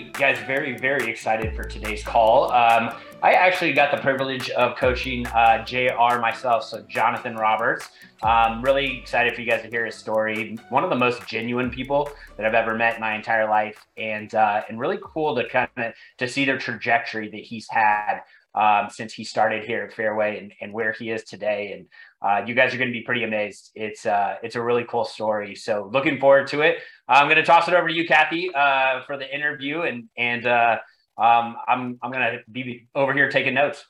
guys, 0.00 0.38
very, 0.46 0.76
very 0.76 1.10
excited 1.10 1.54
for 1.54 1.64
today's 1.64 2.02
call. 2.02 2.52
Um, 2.52 2.94
I 3.22 3.32
actually 3.32 3.72
got 3.72 3.90
the 3.90 4.02
privilege 4.02 4.50
of 4.50 4.76
coaching 4.76 5.26
uh, 5.28 5.64
JR 5.64 6.18
myself, 6.20 6.64
so 6.64 6.82
Jonathan 6.88 7.36
Roberts. 7.36 7.88
Um, 8.22 8.62
really 8.62 8.98
excited 8.98 9.34
for 9.34 9.40
you 9.40 9.50
guys 9.50 9.62
to 9.62 9.68
hear 9.68 9.86
his 9.86 9.94
story. 9.94 10.58
One 10.68 10.84
of 10.84 10.90
the 10.90 10.96
most 10.96 11.26
genuine 11.26 11.70
people 11.70 12.10
that 12.36 12.44
I've 12.44 12.54
ever 12.54 12.74
met 12.74 12.96
in 12.96 13.00
my 13.00 13.14
entire 13.14 13.48
life, 13.48 13.86
and 13.96 14.34
uh, 14.34 14.62
and 14.68 14.78
really 14.78 14.98
cool 15.02 15.34
to 15.36 15.48
kind 15.48 15.70
of 15.76 15.92
to 16.18 16.28
see 16.28 16.44
the 16.44 16.58
trajectory 16.58 17.30
that 17.30 17.40
he's 17.40 17.68
had 17.70 18.20
um, 18.54 18.88
since 18.90 19.12
he 19.12 19.24
started 19.24 19.64
here 19.64 19.82
at 19.82 19.92
Fairway 19.92 20.38
and, 20.38 20.52
and 20.60 20.72
where 20.72 20.92
he 20.92 21.10
is 21.10 21.24
today. 21.24 21.72
And 21.72 21.86
uh, 22.24 22.42
you 22.46 22.54
guys 22.54 22.72
are 22.72 22.78
going 22.78 22.88
to 22.88 22.92
be 22.92 23.02
pretty 23.02 23.22
amazed. 23.22 23.70
It's 23.74 24.06
uh, 24.06 24.36
it's 24.42 24.56
a 24.56 24.62
really 24.62 24.84
cool 24.88 25.04
story. 25.04 25.54
So 25.54 25.90
looking 25.92 26.18
forward 26.18 26.46
to 26.48 26.62
it. 26.62 26.78
I'm 27.06 27.26
going 27.26 27.36
to 27.36 27.44
toss 27.44 27.68
it 27.68 27.74
over 27.74 27.86
to 27.86 27.94
you, 27.94 28.06
Kathy, 28.08 28.50
uh, 28.54 29.02
for 29.06 29.18
the 29.18 29.32
interview, 29.32 29.82
and 29.82 30.08
and 30.16 30.46
uh, 30.46 30.78
um, 31.18 31.56
I'm 31.68 31.98
I'm 32.02 32.10
going 32.10 32.22
to 32.22 32.38
be 32.50 32.88
over 32.94 33.12
here 33.12 33.30
taking 33.30 33.52
notes. 33.52 33.84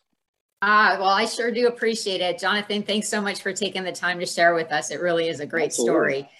Ah, 0.63 0.97
well, 0.99 1.11
I 1.11 1.27
sure 1.27 1.53
do 1.53 1.69
appreciate 1.69 2.21
it, 2.23 2.39
Jonathan. 2.39 2.83
Thanks 2.83 3.07
so 3.07 3.21
much 3.21 3.43
for 3.43 3.53
taking 3.53 3.85
the 3.85 3.93
time 3.93 4.19
to 4.19 4.27
share 4.27 4.55
with 4.55 4.73
us. 4.73 4.91
It 4.91 5.01
really 5.01 5.29
is 5.29 5.41
a 5.41 5.47
great 5.47 5.67
Absolutely. 5.67 5.93
story. 5.93 6.31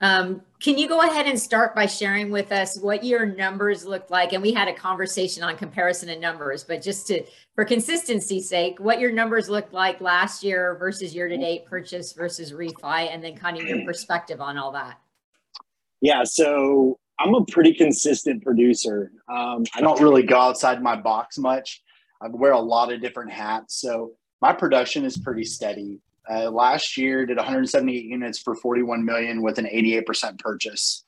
Um, 0.00 0.42
can 0.60 0.78
you 0.78 0.88
go 0.88 1.00
ahead 1.02 1.26
and 1.26 1.38
start 1.38 1.74
by 1.74 1.86
sharing 1.86 2.30
with 2.30 2.52
us 2.52 2.78
what 2.78 3.04
your 3.04 3.26
numbers 3.26 3.84
looked 3.84 4.10
like? 4.10 4.32
And 4.32 4.42
we 4.42 4.52
had 4.52 4.68
a 4.68 4.72
conversation 4.72 5.42
on 5.42 5.56
comparison 5.56 6.08
and 6.08 6.20
numbers, 6.20 6.64
but 6.64 6.82
just 6.82 7.06
to 7.08 7.22
for 7.54 7.64
consistency's 7.64 8.48
sake, 8.48 8.80
what 8.80 8.98
your 8.98 9.12
numbers 9.12 9.48
looked 9.48 9.72
like 9.72 10.00
last 10.00 10.42
year 10.42 10.76
versus 10.76 11.14
year 11.14 11.28
to 11.28 11.36
date 11.36 11.66
purchase 11.66 12.12
versus 12.12 12.52
refi, 12.52 13.12
and 13.12 13.22
then 13.22 13.36
kind 13.36 13.56
of 13.56 13.64
your 13.64 13.84
perspective 13.86 14.40
on 14.40 14.58
all 14.58 14.72
that. 14.72 14.98
Yeah, 16.00 16.24
so 16.24 16.98
I'm 17.18 17.34
a 17.34 17.44
pretty 17.44 17.72
consistent 17.72 18.42
producer. 18.42 19.12
Um, 19.28 19.64
I 19.74 19.80
don't 19.80 20.00
really 20.00 20.24
go 20.24 20.38
outside 20.38 20.82
my 20.82 20.96
box 20.96 21.38
much. 21.38 21.82
I 22.20 22.28
wear 22.28 22.52
a 22.52 22.60
lot 22.60 22.92
of 22.92 23.00
different 23.00 23.30
hats, 23.30 23.80
so 23.80 24.12
my 24.40 24.52
production 24.52 25.04
is 25.04 25.16
pretty 25.16 25.44
steady. 25.44 26.00
Uh, 26.30 26.50
last 26.50 26.96
year, 26.96 27.26
did 27.26 27.36
178 27.36 28.04
units 28.04 28.38
for 28.38 28.54
41 28.54 29.04
million 29.04 29.42
with 29.42 29.58
an 29.58 29.66
88% 29.66 30.38
purchase 30.38 31.04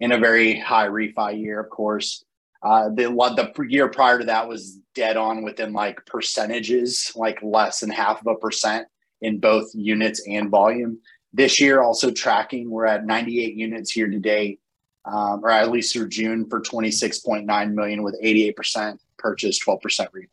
in 0.00 0.12
a 0.12 0.18
very 0.18 0.58
high 0.58 0.88
refi 0.88 1.40
year, 1.40 1.60
of 1.60 1.70
course. 1.70 2.24
Uh, 2.62 2.88
the 2.88 3.04
the 3.04 3.66
year 3.68 3.88
prior 3.88 4.18
to 4.18 4.24
that 4.24 4.48
was 4.48 4.80
dead 4.94 5.16
on 5.16 5.44
within 5.44 5.72
like 5.72 6.04
percentages, 6.06 7.12
like 7.14 7.38
less 7.42 7.80
than 7.80 7.90
half 7.90 8.20
of 8.20 8.26
a 8.26 8.34
percent 8.34 8.86
in 9.20 9.38
both 9.38 9.70
units 9.74 10.22
and 10.28 10.50
volume. 10.50 10.98
This 11.32 11.60
year, 11.60 11.82
also 11.82 12.10
tracking, 12.10 12.70
we're 12.70 12.86
at 12.86 13.06
98 13.06 13.54
units 13.54 13.92
here 13.92 14.08
today, 14.08 14.58
um, 15.04 15.44
or 15.44 15.50
at 15.50 15.70
least 15.70 15.92
through 15.92 16.08
June 16.08 16.48
for 16.48 16.60
26.9 16.60 17.74
million 17.74 18.02
with 18.02 18.20
88% 18.22 18.98
purchase, 19.18 19.62
12% 19.64 19.80
refi. 19.80 20.28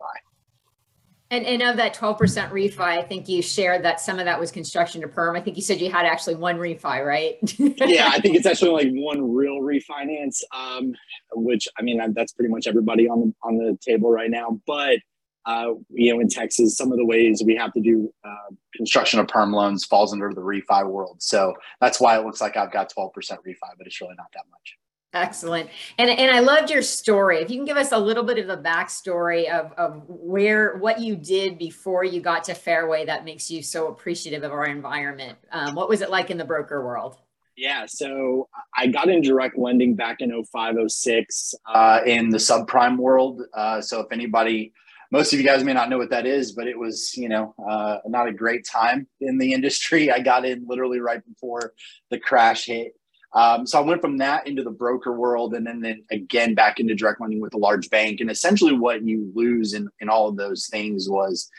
And, 1.32 1.44
and 1.46 1.64
of 1.64 1.78
that 1.78 1.96
12% 1.96 2.18
refi, 2.52 2.80
I 2.80 3.02
think 3.02 3.28
you 3.28 3.42
shared 3.42 3.84
that 3.84 4.00
some 4.00 4.20
of 4.20 4.26
that 4.26 4.40
was 4.40 4.52
construction 4.52 5.02
to 5.02 5.08
perm. 5.08 5.36
I 5.36 5.42
think 5.42 5.58
you 5.58 5.64
said 5.64 5.82
you 5.82 5.90
had 5.90 6.06
actually 6.06 6.36
one 6.36 6.58
refi, 6.58 7.04
right? 7.04 7.38
yeah, 7.58 8.10
I 8.14 8.20
think 8.20 8.36
it's 8.36 8.46
actually 8.46 8.86
like 8.86 8.94
one 8.94 9.34
real 9.34 9.60
refinance, 9.60 10.42
um, 10.56 10.94
which 11.34 11.68
I 11.80 11.82
mean, 11.82 12.00
that's 12.14 12.34
pretty 12.34 12.52
much 12.52 12.68
everybody 12.68 13.10
on 13.10 13.22
the, 13.22 13.34
on 13.42 13.58
the 13.58 13.76
table 13.82 14.12
right 14.12 14.30
now. 14.30 14.62
But, 14.68 15.00
uh, 15.48 15.74
you 15.90 16.14
know, 16.14 16.20
in 16.20 16.30
Texas, 16.30 16.78
some 16.78 16.92
of 16.92 17.00
the 17.00 17.06
ways 17.06 17.42
we 17.44 17.56
have 17.56 17.74
to 17.74 17.82
do 17.82 18.14
uh, 18.24 18.54
construction 18.76 19.20
of 19.20 19.28
perm 19.28 19.52
loans 19.52 19.84
falls 19.84 20.14
under 20.14 20.32
the 20.32 20.42
refi 20.42 20.88
world. 20.88 21.18
So 21.24 21.56
that's 21.82 22.00
why 22.00 22.20
it 22.20 22.24
looks 22.24 22.40
like 22.40 22.56
I've 22.56 22.72
got 22.72 22.94
12% 22.96 23.12
refi, 23.14 23.56
but 23.78 23.88
it's 23.88 24.00
really 24.00 24.16
not 24.16 24.28
that 24.34 24.44
much. 24.52 24.78
Excellent. 25.16 25.70
And, 25.98 26.10
and 26.10 26.30
I 26.30 26.40
loved 26.40 26.70
your 26.70 26.82
story. 26.82 27.38
If 27.38 27.50
you 27.50 27.56
can 27.56 27.66
give 27.66 27.78
us 27.78 27.94
a 27.94 27.98
little 27.98 28.24
bit 28.24 28.38
of 28.38 28.48
the 28.48 28.58
backstory 28.58 29.50
of, 29.50 29.72
of 29.78 30.04
where, 30.08 30.76
what 30.78 31.00
you 31.00 31.16
did 31.16 31.58
before 31.58 32.04
you 32.04 32.20
got 32.20 32.44
to 32.44 32.54
Fairway 32.54 33.06
that 33.06 33.24
makes 33.24 33.50
you 33.50 33.64
so 33.64 33.88
appreciative 33.88 34.44
of 34.44 34.52
our 34.52 34.66
environment. 34.66 35.38
Um, 35.54 35.74
what 35.74 35.88
was 35.88 36.02
it 36.02 36.10
like 36.10 36.32
in 36.32 36.38
the 36.38 36.44
broker 36.44 36.86
world? 36.86 37.18
Yeah, 37.56 37.86
so 37.88 38.50
I 38.76 38.88
got 38.88 39.08
in 39.08 39.22
direct 39.22 39.58
lending 39.58 39.96
back 39.96 40.20
in 40.20 40.44
05, 40.44 40.76
06 40.88 41.56
uh, 41.74 42.02
in 42.06 42.30
the 42.30 42.38
subprime 42.38 42.98
world. 42.98 43.42
Uh, 43.54 43.80
so 43.80 44.02
if 44.02 44.08
anybody, 44.12 44.74
most 45.12 45.32
of 45.32 45.40
you 45.40 45.46
guys 45.46 45.64
may 45.64 45.72
not 45.72 45.90
know 45.90 45.98
what 45.98 46.10
that 46.10 46.26
is, 46.26 46.52
but 46.52 46.68
it 46.68 46.78
was, 46.78 47.16
you 47.16 47.30
know, 47.30 47.56
uh, 47.70 48.00
not 48.06 48.28
a 48.28 48.34
great 48.34 48.66
time 48.66 49.08
in 49.22 49.38
the 49.38 49.54
industry. 49.54 50.12
I 50.12 50.20
got 50.20 50.44
in 50.44 50.66
literally 50.68 51.00
right 51.00 51.26
before 51.26 51.72
the 52.10 52.20
crash 52.20 52.66
hit. 52.66 52.94
Um, 53.34 53.66
so 53.68 53.80
I 53.80 53.82
went 53.82 54.02
from 54.02 54.18
that 54.18 54.48
into 54.48 54.64
the 54.64 54.72
broker 54.72 55.14
world 55.14 55.54
and 55.54 55.66
then, 55.66 55.82
then 55.82 56.04
again 56.12 56.56
back 56.56 56.80
into 56.80 56.96
direct 56.96 57.20
lending 57.20 57.42
with 57.42 57.54
a 57.54 57.58
large 57.58 57.90
bank. 57.90 58.22
And 58.22 58.32
essentially 58.32 58.74
what 58.74 59.04
you 59.04 59.32
lose 59.36 59.74
in, 59.74 59.90
in 60.00 60.10
all 60.10 60.30
of 60.30 60.38
those 60.38 60.68
things 60.68 61.10
was 61.10 61.50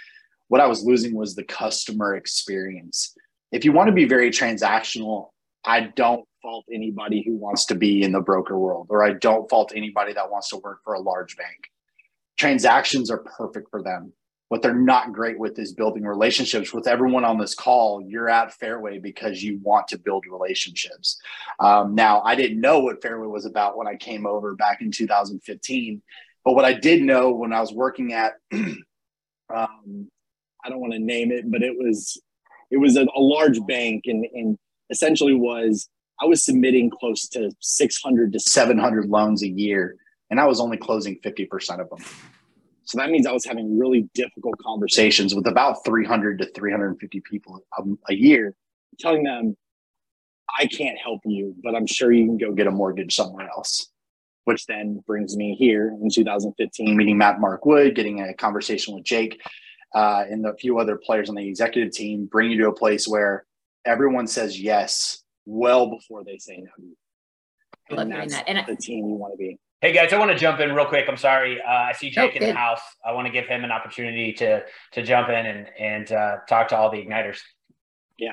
what 0.49 0.61
I 0.61 0.67
was 0.67 0.85
losing 0.85 1.15
was 1.15 1.35
the 1.35 1.45
customer 1.45 2.17
experience. 2.17 3.15
If 3.53 3.65
you 3.65 3.73
want 3.73 3.89
to 3.89 3.93
be 3.93 4.07
very 4.07 4.31
transactional, 4.31 5.31
I 5.65 5.93
don't 5.97 6.27
fault 6.43 6.65
anybody 6.73 7.23
who 7.27 7.37
wants 7.37 7.67
to 7.67 7.75
be 7.75 8.03
in 8.03 8.13
the 8.13 8.21
broker 8.21 8.59
world, 8.59 8.87
or 8.89 9.05
I 9.05 9.15
don't 9.15 9.51
fault 9.51 9.73
anybody 9.75 10.13
that 10.13 10.31
wants 10.31 10.49
to 10.51 10.59
work 10.59 10.79
for 10.85 10.95
a 10.95 11.01
large 11.01 11.37
bank. 11.37 11.71
Transactions 12.37 13.11
are 13.11 13.19
perfect 13.19 13.69
for 13.71 13.83
them 13.83 14.13
what 14.49 14.63
they're 14.63 14.75
not 14.75 15.13
great 15.13 15.39
with 15.39 15.59
is 15.59 15.73
building 15.73 16.05
relationships. 16.05 16.73
With 16.73 16.87
everyone 16.87 17.25
on 17.25 17.39
this 17.39 17.55
call 17.55 18.01
you're 18.01 18.29
at 18.29 18.53
fairway 18.53 18.99
because 18.99 19.43
you 19.43 19.59
want 19.63 19.89
to 19.89 19.99
build 19.99 20.25
relationships. 20.31 21.19
Um, 21.59 21.95
now 21.95 22.21
i 22.23 22.35
didn't 22.35 22.61
know 22.61 22.81
what 22.81 23.03
fairway 23.03 23.27
was 23.27 23.47
about 23.47 23.77
when 23.77 23.87
i 23.87 23.97
came 23.97 24.27
over 24.27 24.55
back 24.55 24.81
in 24.83 24.91
2015 24.91 26.03
but 26.45 26.55
what 26.55 26.65
i 26.65 26.73
did 26.73 27.03
know 27.03 27.31
when 27.31 27.53
i 27.53 27.61
was 27.61 27.73
working 27.73 28.13
at 28.13 28.35
um, 28.53 30.11
i 30.65 30.69
don't 30.69 30.81
want 30.81 30.93
to 30.93 30.99
name 30.99 31.33
it 31.33 31.51
but 31.51 31.63
it 31.63 31.77
was 31.77 32.21
it 32.71 32.77
was 32.77 32.97
a, 32.97 33.03
a 33.03 33.21
large 33.21 33.59
bank 33.67 34.05
and, 34.07 34.27
and 34.35 34.59
essentially 34.91 35.35
was 35.35 35.89
i 36.21 36.27
was 36.27 36.45
submitting 36.45 36.91
close 36.91 37.29
to 37.29 37.51
600 37.61 38.33
to 38.33 38.41
700 38.41 39.09
loans 39.09 39.43
a 39.43 39.49
year 39.49 39.97
and 40.31 40.39
i 40.39 40.45
was 40.45 40.61
only 40.61 40.77
closing 40.77 41.19
50% 41.25 41.81
of 41.81 41.89
them 41.89 42.05
so 42.87 42.99
that 42.99 43.11
means 43.11 43.27
I 43.27 43.33
was 43.33 43.45
having 43.45 43.79
really 43.79 44.09
difficult 44.15 44.55
conversations 44.59 45.35
with 45.35 45.49
about 45.49 45.85
300 45.85 46.39
to 46.39 46.47
350 46.53 47.21
people 47.21 47.61
a, 47.77 47.83
a 48.09 48.15
year, 48.15 48.55
telling 49.01 49.25
them, 49.25 49.57
I 50.59 50.67
can't 50.67 50.97
help 50.97 51.21
you, 51.25 51.57
but 51.65 51.75
I'm 51.75 51.89
sure 51.89 52.13
you 52.13 52.25
can 52.25 52.39
go 52.39 52.53
get 52.53 52.69
a 52.69 52.71
mortgage 52.71 53.15
somewhere 53.15 53.49
else. 53.49 53.91
Which 54.45 54.67
then 54.67 55.03
brings 55.05 55.37
me 55.37 55.57
here 55.57 55.89
in 56.01 56.09
2015, 56.09 56.97
meeting 56.97 57.19
Matt 57.19 57.41
Mark 57.41 57.67
Wood, 57.67 57.97
getting 57.97 58.21
a 58.21 58.33
conversation 58.33 58.95
with 58.95 59.03
Jake 59.03 59.43
uh, 59.93 60.25
and 60.31 60.47
a 60.47 60.55
few 60.55 60.79
other 60.79 60.97
players 60.97 61.29
on 61.29 61.35
the 61.35 61.49
executive 61.49 61.93
team, 61.93 62.27
bring 62.27 62.53
you 62.53 62.59
to 62.59 62.69
a 62.69 62.73
place 62.73 63.09
where 63.09 63.45
everyone 63.85 64.29
says 64.29 64.61
yes 64.61 65.25
well 65.47 65.91
before 65.91 66.23
they 66.23 66.39
say 66.39 66.59
no. 66.59 67.97
And 67.99 68.13
that's 68.13 68.35
that. 68.35 68.49
and 68.49 68.65
the 68.69 68.77
team 68.77 69.09
you 69.09 69.15
want 69.15 69.33
to 69.33 69.39
be. 69.39 69.59
Hey 69.83 69.93
guys, 69.93 70.11
I 70.15 70.19
want 70.19 70.31
to 70.31 70.39
jump 70.39 70.59
in 70.61 70.75
real 70.75 70.87
quick. 70.87 71.05
I'm 71.07 71.19
sorry. 71.19 71.61
Uh, 71.61 71.71
I 71.71 71.93
see 71.93 72.09
Jake 72.09 72.33
oh, 72.35 72.37
in 72.37 72.49
the 72.49 72.55
house. 72.55 72.81
I 73.05 73.13
want 73.13 73.27
to 73.27 73.33
give 73.33 73.47
him 73.47 73.63
an 73.63 73.71
opportunity 73.71 74.33
to 74.35 74.65
to 74.93 75.03
jump 75.03 75.29
in 75.29 75.47
and 75.47 75.67
and 75.79 76.13
uh, 76.13 76.37
talk 76.49 76.69
to 76.69 76.77
all 76.77 76.91
the 76.91 76.97
igniters. 76.97 77.41
Yeah. 78.19 78.33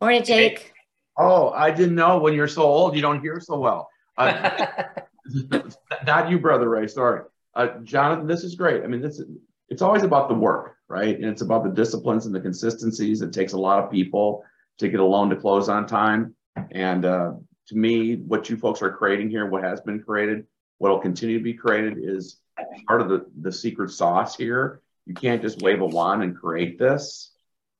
Morning, 0.00 0.24
Jake. 0.24 0.72
Oh, 1.16 1.50
I 1.50 1.70
didn't 1.70 1.94
know. 1.94 2.18
When 2.18 2.34
you're 2.34 2.48
so 2.48 2.62
old, 2.62 2.96
you 2.96 3.02
don't 3.02 3.20
hear 3.20 3.38
so 3.38 3.60
well. 3.60 3.88
Uh, 4.18 4.66
not 6.06 6.28
you, 6.28 6.40
brother 6.40 6.68
Ray. 6.68 6.88
Sorry, 6.88 7.22
uh, 7.54 7.68
Jonathan. 7.84 8.26
This 8.26 8.42
is 8.42 8.56
great. 8.56 8.82
I 8.82 8.88
mean, 8.88 9.00
this 9.00 9.20
is, 9.20 9.28
it's 9.68 9.80
always 9.80 10.02
about 10.02 10.28
the 10.28 10.34
work, 10.34 10.74
right? 10.88 11.14
And 11.14 11.26
it's 11.26 11.42
about 11.42 11.62
the 11.62 11.70
disciplines 11.70 12.26
and 12.26 12.34
the 12.34 12.40
consistencies. 12.40 13.22
It 13.22 13.32
takes 13.32 13.52
a 13.52 13.58
lot 13.58 13.78
of 13.78 13.92
people 13.92 14.42
to 14.78 14.88
get 14.88 14.98
a 14.98 15.04
loan 15.04 15.30
to 15.30 15.36
close 15.36 15.68
on 15.68 15.86
time, 15.86 16.34
and 16.72 17.04
uh, 17.04 17.32
to 17.68 17.76
me, 17.76 18.16
what 18.16 18.50
you 18.50 18.56
folks 18.56 18.82
are 18.82 18.92
creating 18.92 19.30
here, 19.30 19.46
what 19.46 19.62
has 19.62 19.80
been 19.80 20.02
created, 20.02 20.46
what 20.78 20.90
will 20.90 20.98
continue 20.98 21.38
to 21.38 21.44
be 21.44 21.54
created 21.54 21.98
is 22.00 22.38
part 22.88 23.00
of 23.00 23.08
the, 23.08 23.26
the 23.40 23.52
secret 23.52 23.90
sauce 23.90 24.36
here. 24.36 24.80
You 25.06 25.14
can't 25.14 25.42
just 25.42 25.62
wave 25.62 25.80
a 25.80 25.86
wand 25.86 26.22
and 26.22 26.36
create 26.36 26.78
this. 26.78 27.32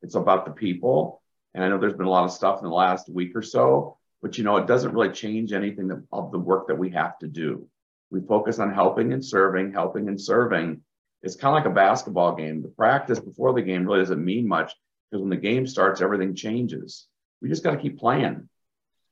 It's 0.03 0.15
about 0.15 0.45
the 0.45 0.53
people. 0.53 1.23
And 1.55 1.65
I 1.65 1.69
know 1.69 1.79
there's 1.79 1.95
been 1.95 2.07
a 2.07 2.11
lot 2.11 2.25
of 2.25 2.33
stuff 2.33 2.59
in 2.59 2.65
the 2.65 2.75
last 2.75 3.09
week 3.09 3.33
or 3.35 3.43
so, 3.43 3.97
but 4.21 4.37
you 4.37 4.45
know, 4.45 4.59
it 4.59 4.67
doesn't 4.67 4.93
really 4.93 5.13
change 5.13 5.53
anything 5.53 5.91
of 6.13 6.31
the 6.31 6.39
work 6.39 6.69
that 6.69 6.79
we 6.79 6.91
have 6.91 7.19
to 7.21 7.27
do. 7.27 7.67
We 8.11 8.21
focus 8.21 8.59
on 8.59 8.75
helping 8.75 9.15
and 9.15 9.25
serving, 9.25 9.73
helping 9.73 10.09
and 10.09 10.21
serving. 10.21 10.83
It's 11.23 11.37
kind 11.37 11.57
of 11.57 11.65
like 11.65 11.73
a 11.73 11.75
basketball 11.75 12.35
game. 12.35 12.61
The 12.61 12.69
practice 12.69 13.19
before 13.19 13.55
the 13.55 13.63
game 13.63 13.87
really 13.87 14.01
doesn't 14.01 14.23
mean 14.23 14.47
much 14.47 14.75
because 15.11 15.23
when 15.23 15.31
the 15.31 15.37
game 15.37 15.67
starts, 15.67 16.03
everything 16.03 16.35
changes. 16.35 17.07
We 17.41 17.49
just 17.49 17.65
got 17.65 17.71
to 17.71 17.79
keep 17.79 17.99
playing 17.99 18.47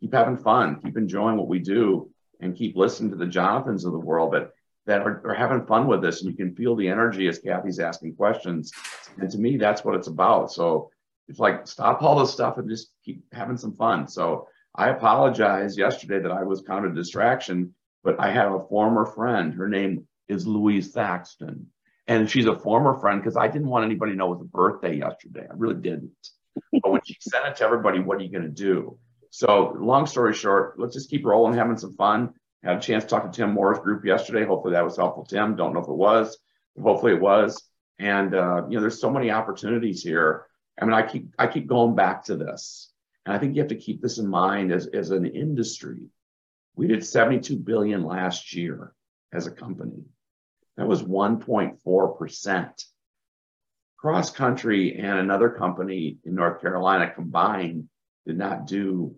keep 0.01 0.13
having 0.13 0.37
fun, 0.37 0.81
keep 0.83 0.97
enjoying 0.97 1.37
what 1.37 1.49
we 1.49 1.59
do, 1.59 2.11
and 2.41 2.57
keep 2.57 2.77
listening 2.77 3.11
to 3.11 3.17
the 3.17 3.27
Jonathans 3.27 3.85
of 3.85 3.93
the 3.93 3.99
world 3.99 4.33
that 4.35 4.51
that 4.87 5.03
are, 5.03 5.21
are 5.29 5.35
having 5.35 5.67
fun 5.67 5.87
with 5.87 6.01
this. 6.01 6.23
And 6.23 6.31
you 6.31 6.37
can 6.37 6.55
feel 6.55 6.75
the 6.75 6.89
energy 6.89 7.29
as 7.29 7.39
Kathy's 7.39 7.79
asking 7.79 8.17
questions. 8.17 8.73
And 9.19 9.31
to 9.31 9.39
me, 9.39 9.59
that's 9.59 9.85
what 9.85 9.95
it's 9.95 10.09
about. 10.09 10.51
So 10.51 10.91
it's 11.29 11.39
like 11.39 11.67
stop 11.67 12.03
all 12.03 12.19
this 12.19 12.33
stuff 12.33 12.57
and 12.57 12.71
just 12.71 12.91
keep 13.05 13.23
having 13.33 13.59
some 13.59 13.75
fun. 13.75 14.09
So 14.09 14.49
I 14.75 14.89
apologize 14.89 15.77
yesterday 15.77 16.21
that 16.21 16.33
I 16.33 16.43
was 16.43 16.63
kind 16.63 16.87
of 16.87 16.93
a 16.93 16.95
distraction 16.95 17.75
but 18.05 18.21
I 18.21 18.31
have 18.31 18.53
a 18.53 18.67
former 18.69 19.05
friend. 19.07 19.53
Her 19.55 19.69
name 19.69 20.07
is 20.29 20.47
Louise 20.47 20.93
Thaxton. 20.93 21.67
And 22.07 22.31
she's 22.31 22.47
a 22.47 22.59
former 22.59 22.99
friend 23.01 23.21
because 23.21 23.37
I 23.37 23.49
didn't 23.49 23.69
want 23.69 23.85
anybody 23.85 24.13
to 24.13 24.19
know 24.19 24.33
it 24.33 24.39
was 24.39 24.47
a 24.47 24.57
birthday 24.57 24.97
yesterday. 24.97 25.47
I 25.49 25.55
really 25.55 25.81
didn't. 25.81 26.13
but 26.73 26.91
when 26.91 27.01
she 27.05 27.17
sent 27.21 27.47
it 27.47 27.57
to 27.57 27.65
everybody, 27.65 28.01
what 28.01 28.19
are 28.19 28.23
you 28.23 28.31
going 28.31 28.45
to 28.45 28.49
do? 28.49 28.99
So, 29.31 29.77
long 29.79 30.07
story 30.07 30.35
short, 30.35 30.79
let's 30.79 30.95
just 30.95 31.11
keep 31.11 31.25
rolling, 31.25 31.55
having 31.55 31.77
some 31.77 31.95
fun. 31.95 32.35
Had 32.63 32.79
a 32.79 32.81
chance 32.81 33.05
to 33.05 33.11
talk 33.11 33.31
to 33.31 33.37
Tim 33.37 33.53
Moore's 33.53 33.79
group 33.79 34.05
yesterday. 34.05 34.45
Hopefully 34.45 34.73
that 34.73 34.85
was 34.85 34.97
helpful, 34.97 35.25
Tim. 35.25 35.55
Don't 35.55 35.75
know 35.75 35.81
if 35.81 35.89
it 35.89 35.93
was. 35.93 36.39
Hopefully 36.83 37.13
it 37.13 37.21
was. 37.21 37.63
And 37.99 38.35
uh, 38.35 38.67
you 38.69 38.77
know, 38.77 38.81
there's 38.81 39.01
so 39.01 39.11
many 39.11 39.31
opportunities 39.31 40.03
here. 40.03 40.47
I 40.81 40.85
mean, 40.85 40.95
I 40.95 41.03
keep 41.03 41.35
I 41.39 41.47
keep 41.47 41.67
going 41.67 41.95
back 41.95 42.25
to 42.25 42.37
this, 42.37 42.93
and 43.27 43.35
I 43.35 43.39
think 43.39 43.55
you 43.55 43.63
have 43.63 43.71
to 43.71 43.77
keep 43.77 44.01
this 44.01 44.19
in 44.19 44.29
mind 44.29 44.73
as 44.73 44.87
as 44.89 45.11
an 45.11 45.27
industry. 45.27 46.09
We 46.75 46.87
did 46.87 47.05
72 47.05 47.57
billion 47.57 48.05
last 48.05 48.55
year 48.55 48.95
as 49.33 49.47
a 49.47 49.51
company. 49.51 50.05
That 50.77 50.87
was 50.87 51.03
1.4 51.03 52.19
percent. 52.19 52.85
Cross 53.97 54.31
country 54.31 54.97
and 54.97 55.19
another 55.19 55.51
company 55.51 56.19
in 56.25 56.37
North 56.37 56.61
Carolina 56.61 57.11
combined 57.11 57.89
did 58.29 58.39
not 58.39 58.67
do. 58.67 59.17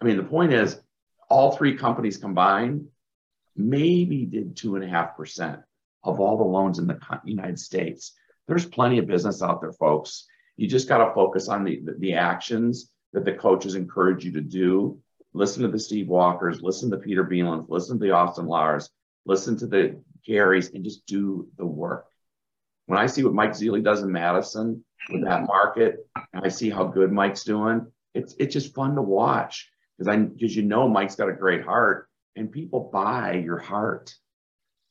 I 0.00 0.04
mean, 0.04 0.16
the 0.16 0.22
point 0.22 0.52
is, 0.52 0.80
all 1.28 1.56
three 1.56 1.76
companies 1.76 2.16
combined 2.16 2.86
maybe 3.54 4.24
did 4.24 4.56
two 4.56 4.76
and 4.76 4.84
a 4.84 4.88
half 4.88 5.16
percent 5.16 5.60
of 6.04 6.20
all 6.20 6.38
the 6.38 6.44
loans 6.44 6.78
in 6.78 6.86
the 6.86 6.98
United 7.24 7.58
States. 7.58 8.14
There's 8.46 8.64
plenty 8.64 8.98
of 8.98 9.08
business 9.08 9.42
out 9.42 9.60
there, 9.60 9.72
folks. 9.72 10.26
You 10.56 10.68
just 10.68 10.88
got 10.88 11.04
to 11.04 11.14
focus 11.14 11.48
on 11.48 11.64
the, 11.64 11.82
the, 11.98 12.14
actions 12.14 12.90
that 13.12 13.24
the 13.24 13.32
coaches 13.32 13.74
encourage 13.74 14.24
you 14.24 14.32
to 14.32 14.40
do. 14.40 14.98
Listen 15.34 15.62
to 15.62 15.68
the 15.68 15.78
Steve 15.78 16.08
Walkers, 16.08 16.62
listen 16.62 16.90
to 16.90 16.96
Peter 16.96 17.24
Beelans, 17.24 17.68
listen 17.68 17.98
to 17.98 18.04
the 18.04 18.12
Austin 18.12 18.46
Lars, 18.46 18.88
listen 19.26 19.56
to 19.58 19.66
the 19.66 20.00
Garys, 20.26 20.72
and 20.72 20.84
just 20.84 21.04
do 21.06 21.48
the 21.58 21.66
work. 21.66 22.06
When 22.86 22.98
I 22.98 23.06
see 23.06 23.22
what 23.24 23.34
Mike 23.34 23.52
Zealy 23.52 23.84
does 23.84 24.02
in 24.02 24.10
Madison 24.10 24.84
with 25.10 25.24
that 25.24 25.46
market, 25.46 26.06
and 26.32 26.44
I 26.44 26.48
see 26.48 26.70
how 26.70 26.84
good 26.84 27.12
Mike's 27.12 27.44
doing, 27.44 27.86
it's 28.18 28.34
it's 28.38 28.52
just 28.52 28.74
fun 28.74 28.96
to 28.96 29.02
watch 29.02 29.70
because 29.96 30.08
I 30.08 30.16
because 30.16 30.54
you 30.54 30.62
know 30.62 30.88
Mike's 30.88 31.16
got 31.16 31.28
a 31.28 31.34
great 31.34 31.64
heart, 31.64 32.08
and 32.36 32.50
people 32.50 32.90
buy 32.92 33.34
your 33.34 33.58
heart. 33.58 34.14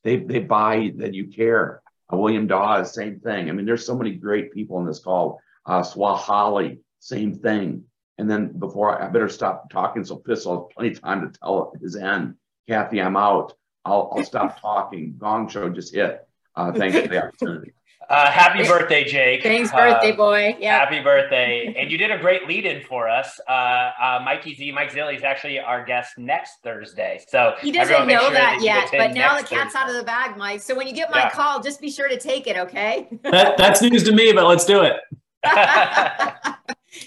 They 0.03 0.17
they 0.17 0.39
buy 0.39 0.91
that 0.97 1.13
you 1.13 1.27
care. 1.27 1.81
Uh, 2.11 2.17
William 2.17 2.47
Dawes, 2.47 2.93
same 2.93 3.19
thing. 3.19 3.49
I 3.49 3.51
mean, 3.51 3.65
there's 3.65 3.85
so 3.85 3.97
many 3.97 4.11
great 4.11 4.53
people 4.53 4.79
in 4.79 4.85
this 4.85 4.99
call. 4.99 5.39
Uh, 5.65 5.81
Swahali, 5.81 6.79
same 6.99 7.35
thing. 7.35 7.83
And 8.17 8.29
then 8.29 8.57
before 8.57 8.99
I, 8.99 9.05
I 9.05 9.09
better 9.09 9.29
stop 9.29 9.69
talking, 9.69 10.05
so 10.05 10.15
Piss, 10.15 10.47
I'll 10.47 10.61
have 10.61 10.69
plenty 10.69 10.91
of 10.91 11.01
time 11.01 11.21
to 11.21 11.39
tell 11.39 11.73
his 11.81 11.97
end. 11.97 12.35
Kathy, 12.67 13.01
I'm 13.01 13.17
out. 13.17 13.53
I'll, 13.83 14.09
I'll 14.15 14.23
stop 14.23 14.61
talking. 14.67 15.15
Gong 15.17 15.49
show 15.49 15.69
just 15.69 15.93
hit. 15.93 16.25
Uh, 16.55 16.71
thanks 16.71 16.97
for 16.97 17.07
the 17.07 17.23
opportunity. 17.23 17.73
Uh, 18.09 18.31
happy 18.31 18.63
birthday, 18.65 19.03
Jake. 19.03 19.43
Thanks, 19.43 19.69
birthday 19.69 20.13
uh, 20.13 20.15
boy. 20.15 20.55
Yeah. 20.59 20.79
Happy 20.79 21.01
birthday. 21.01 21.75
and 21.77 21.91
you 21.91 21.97
did 21.97 22.09
a 22.09 22.17
great 22.17 22.47
lead 22.47 22.65
in 22.65 22.81
for 22.83 23.09
us. 23.09 23.37
Uh, 23.49 23.51
uh, 23.51 24.21
Mikey 24.23 24.55
Z, 24.55 24.71
Mike 24.71 24.93
Zealy 24.93 25.17
is 25.17 25.23
actually 25.23 25.59
our 25.59 25.83
guest 25.83 26.17
next 26.17 26.59
Thursday. 26.63 27.21
So 27.27 27.55
he 27.59 27.71
doesn't 27.71 28.07
know 28.07 28.21
sure 28.21 28.31
that, 28.31 28.59
that 28.59 28.61
yet, 28.61 28.89
but 28.91 29.13
now 29.13 29.37
the 29.37 29.43
cat's 29.43 29.73
Thursday. 29.73 29.79
out 29.79 29.89
of 29.89 29.95
the 29.95 30.03
bag, 30.03 30.37
Mike. 30.37 30.61
So 30.61 30.73
when 30.73 30.87
you 30.87 30.93
get 30.93 31.11
my 31.11 31.23
yeah. 31.23 31.31
call, 31.31 31.61
just 31.61 31.81
be 31.81 31.91
sure 31.91 32.07
to 32.07 32.17
take 32.17 32.47
it, 32.47 32.57
okay? 32.57 33.09
that, 33.23 33.57
that's 33.57 33.81
news 33.81 34.03
to 34.03 34.13
me, 34.13 34.31
but 34.31 34.45
let's 34.45 34.63
do 34.63 34.83
it. 34.83 34.93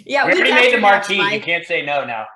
yeah, 0.05 0.27
we 0.27 0.33
already 0.33 0.53
made 0.53 0.75
the 0.75 0.81
marquee. 0.81 1.35
you 1.35 1.41
can't 1.41 1.65
say 1.65 1.85
no 1.85 2.05
now. 2.05 2.27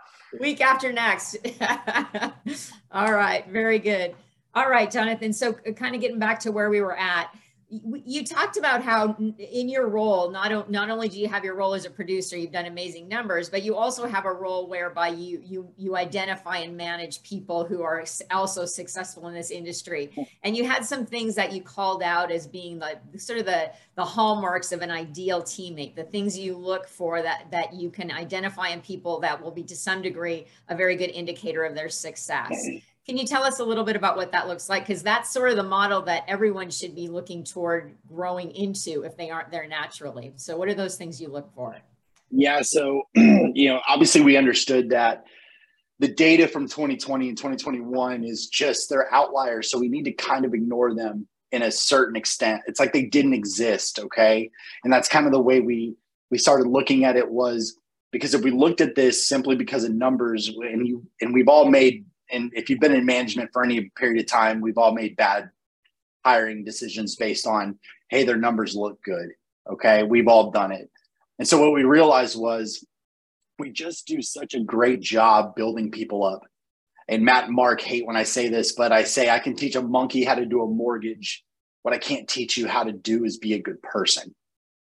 Week 0.40 0.62
after 0.62 0.90
next. 0.90 1.36
All 2.92 3.12
right, 3.12 3.46
very 3.48 3.78
good. 3.78 4.14
All 4.54 4.70
right, 4.70 4.90
Jonathan. 4.90 5.32
So, 5.32 5.52
kind 5.52 5.94
of 5.94 6.00
getting 6.00 6.18
back 6.18 6.40
to 6.40 6.52
where 6.52 6.70
we 6.70 6.80
were 6.80 6.96
at 6.96 7.28
you 7.68 8.24
talked 8.24 8.56
about 8.56 8.82
how 8.82 9.16
in 9.38 9.68
your 9.68 9.88
role 9.88 10.30
not, 10.30 10.70
not 10.70 10.90
only 10.90 11.08
do 11.08 11.18
you 11.18 11.28
have 11.28 11.44
your 11.44 11.54
role 11.54 11.74
as 11.74 11.84
a 11.84 11.90
producer 11.90 12.36
you've 12.36 12.52
done 12.52 12.66
amazing 12.66 13.08
numbers 13.08 13.48
but 13.48 13.62
you 13.62 13.74
also 13.74 14.06
have 14.06 14.26
a 14.26 14.32
role 14.32 14.68
whereby 14.68 15.08
you 15.08 15.40
you 15.44 15.72
you 15.76 15.96
identify 15.96 16.58
and 16.58 16.76
manage 16.76 17.22
people 17.22 17.64
who 17.64 17.82
are 17.82 18.04
also 18.30 18.64
successful 18.64 19.28
in 19.28 19.34
this 19.34 19.50
industry. 19.50 20.10
And 20.42 20.56
you 20.56 20.66
had 20.66 20.84
some 20.84 21.06
things 21.06 21.34
that 21.34 21.52
you 21.52 21.62
called 21.62 22.02
out 22.02 22.30
as 22.30 22.46
being 22.46 22.78
the 22.78 22.98
sort 23.18 23.38
of 23.38 23.46
the 23.46 23.70
the 23.94 24.04
hallmarks 24.04 24.72
of 24.72 24.82
an 24.82 24.90
ideal 24.90 25.42
teammate 25.42 25.94
the 25.94 26.04
things 26.04 26.38
you 26.38 26.56
look 26.56 26.88
for 26.88 27.22
that 27.22 27.46
that 27.50 27.72
you 27.72 27.90
can 27.90 28.10
identify 28.10 28.68
in 28.68 28.80
people 28.80 29.20
that 29.20 29.40
will 29.40 29.52
be 29.52 29.62
to 29.62 29.76
some 29.76 30.02
degree 30.02 30.46
a 30.68 30.76
very 30.76 30.96
good 30.96 31.10
indicator 31.10 31.64
of 31.64 31.74
their 31.74 31.88
success 31.88 32.66
can 33.06 33.18
you 33.18 33.26
tell 33.26 33.42
us 33.42 33.58
a 33.58 33.64
little 33.64 33.84
bit 33.84 33.96
about 33.96 34.16
what 34.16 34.32
that 34.32 34.48
looks 34.48 34.68
like? 34.68 34.86
Because 34.86 35.02
that's 35.02 35.30
sort 35.30 35.50
of 35.50 35.56
the 35.56 35.62
model 35.62 36.02
that 36.02 36.24
everyone 36.26 36.70
should 36.70 36.94
be 36.94 37.08
looking 37.08 37.44
toward 37.44 37.96
growing 38.08 38.50
into 38.52 39.02
if 39.02 39.16
they 39.16 39.30
aren't 39.30 39.50
there 39.50 39.66
naturally. 39.66 40.32
So, 40.36 40.56
what 40.56 40.68
are 40.68 40.74
those 40.74 40.96
things 40.96 41.20
you 41.20 41.28
look 41.28 41.52
for? 41.54 41.76
Yeah. 42.30 42.62
So, 42.62 43.02
you 43.14 43.68
know, 43.68 43.80
obviously, 43.86 44.22
we 44.22 44.36
understood 44.38 44.90
that 44.90 45.24
the 45.98 46.08
data 46.08 46.48
from 46.48 46.66
2020 46.66 47.28
and 47.28 47.36
2021 47.36 48.24
is 48.24 48.46
just 48.46 48.88
they're 48.88 49.12
outliers. 49.12 49.70
So, 49.70 49.78
we 49.78 49.88
need 49.88 50.06
to 50.06 50.12
kind 50.12 50.46
of 50.46 50.54
ignore 50.54 50.94
them 50.94 51.28
in 51.52 51.62
a 51.62 51.70
certain 51.70 52.16
extent. 52.16 52.62
It's 52.66 52.80
like 52.80 52.94
they 52.94 53.04
didn't 53.04 53.34
exist. 53.34 54.00
Okay. 54.00 54.50
And 54.82 54.92
that's 54.92 55.08
kind 55.08 55.26
of 55.26 55.32
the 55.32 55.40
way 55.40 55.60
we, 55.60 55.94
we 56.30 56.38
started 56.38 56.66
looking 56.66 57.04
at 57.04 57.16
it 57.16 57.30
was 57.30 57.78
because 58.10 58.34
if 58.34 58.42
we 58.42 58.50
looked 58.50 58.80
at 58.80 58.94
this 58.94 59.28
simply 59.28 59.54
because 59.54 59.84
of 59.84 59.92
numbers 59.94 60.48
and 60.48 60.86
you 60.86 61.06
and 61.20 61.32
we've 61.32 61.48
all 61.48 61.68
made 61.68 62.06
and 62.30 62.50
if 62.54 62.70
you've 62.70 62.80
been 62.80 62.94
in 62.94 63.04
management 63.04 63.50
for 63.52 63.64
any 63.64 63.90
period 63.96 64.20
of 64.20 64.26
time, 64.26 64.60
we've 64.60 64.78
all 64.78 64.92
made 64.92 65.16
bad 65.16 65.50
hiring 66.24 66.64
decisions 66.64 67.16
based 67.16 67.46
on, 67.46 67.78
hey, 68.08 68.24
their 68.24 68.36
numbers 68.36 68.74
look 68.74 69.02
good. 69.02 69.30
Okay. 69.70 70.02
We've 70.02 70.28
all 70.28 70.50
done 70.50 70.72
it. 70.72 70.90
And 71.38 71.46
so 71.46 71.60
what 71.60 71.72
we 71.72 71.84
realized 71.84 72.38
was 72.38 72.84
we 73.58 73.70
just 73.70 74.06
do 74.06 74.22
such 74.22 74.54
a 74.54 74.60
great 74.60 75.00
job 75.00 75.54
building 75.54 75.90
people 75.90 76.24
up. 76.24 76.42
And 77.08 77.24
Matt 77.24 77.46
and 77.46 77.54
Mark 77.54 77.80
hate 77.80 78.06
when 78.06 78.16
I 78.16 78.22
say 78.22 78.48
this, 78.48 78.72
but 78.72 78.90
I 78.90 79.04
say 79.04 79.28
I 79.28 79.38
can 79.38 79.54
teach 79.54 79.76
a 79.76 79.82
monkey 79.82 80.24
how 80.24 80.34
to 80.34 80.46
do 80.46 80.62
a 80.62 80.66
mortgage. 80.66 81.44
What 81.82 81.94
I 81.94 81.98
can't 81.98 82.28
teach 82.28 82.56
you 82.56 82.66
how 82.66 82.84
to 82.84 82.92
do 82.92 83.24
is 83.24 83.36
be 83.36 83.52
a 83.54 83.62
good 83.62 83.82
person. 83.82 84.34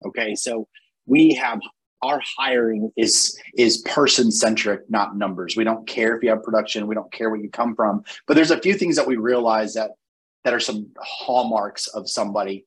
Okay. 0.07 0.35
So 0.35 0.69
we 1.07 1.35
have 1.35 1.61
our 2.03 2.21
hiring 2.39 2.93
is 2.97 3.39
is 3.57 3.79
person 3.79 4.31
centric 4.31 4.89
not 4.89 5.17
numbers. 5.17 5.57
We 5.57 5.65
don't 5.65 5.87
care 5.87 6.17
if 6.17 6.23
you 6.23 6.31
have 6.31 6.43
production. 6.43 6.87
We 6.87 6.95
don't 6.95 7.13
care 7.13 7.31
where 7.31 7.41
you 7.41 7.51
come 7.51 7.75
from. 7.75 8.05
But 8.27 8.35
there's 8.35 8.51
a 8.51 8.61
few 8.61 8.75
things 8.75 8.97
that 8.97 9.07
we 9.07 9.17
realize 9.17 9.75
that 9.75 9.93
that 10.45 10.55
are 10.55 10.61
some 10.61 10.89
hallmarks 11.01 11.89
of 11.89 12.09
somebody. 12.09 12.65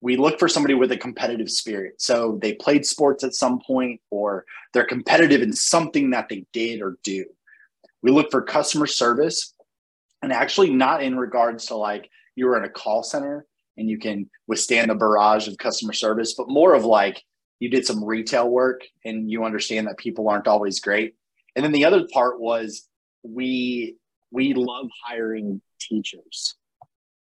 We 0.00 0.16
look 0.16 0.38
for 0.38 0.48
somebody 0.48 0.74
with 0.74 0.92
a 0.92 0.96
competitive 0.96 1.50
spirit. 1.50 2.00
So 2.00 2.38
they 2.40 2.54
played 2.54 2.86
sports 2.86 3.22
at 3.22 3.34
some 3.34 3.60
point 3.60 4.00
or 4.10 4.46
they're 4.72 4.86
competitive 4.86 5.42
in 5.42 5.52
something 5.52 6.10
that 6.10 6.30
they 6.30 6.46
did 6.54 6.80
or 6.80 6.96
do. 7.04 7.26
We 8.02 8.10
look 8.10 8.30
for 8.30 8.40
customer 8.40 8.86
service 8.86 9.54
and 10.22 10.32
actually 10.32 10.70
not 10.70 11.02
in 11.02 11.18
regards 11.18 11.66
to 11.66 11.76
like 11.76 12.10
you're 12.34 12.56
in 12.56 12.64
a 12.64 12.70
call 12.70 13.02
center 13.02 13.46
and 13.76 13.88
you 13.90 13.98
can 13.98 14.30
withstand 14.46 14.90
the 14.90 14.94
barrage 14.94 15.48
of 15.48 15.58
customer 15.58 15.92
service 15.92 16.34
but 16.34 16.48
more 16.48 16.74
of 16.74 16.84
like 16.84 17.22
you 17.60 17.68
did 17.68 17.86
some 17.86 18.02
retail 18.02 18.48
work 18.48 18.80
and 19.04 19.30
you 19.30 19.44
understand 19.44 19.86
that 19.86 19.98
people 19.98 20.28
aren't 20.28 20.48
always 20.48 20.80
great. 20.80 21.14
And 21.54 21.64
then 21.64 21.72
the 21.72 21.84
other 21.84 22.08
part 22.12 22.40
was 22.40 22.88
we 23.22 23.96
we 24.32 24.54
love 24.54 24.88
hiring 25.04 25.60
teachers. 25.78 26.56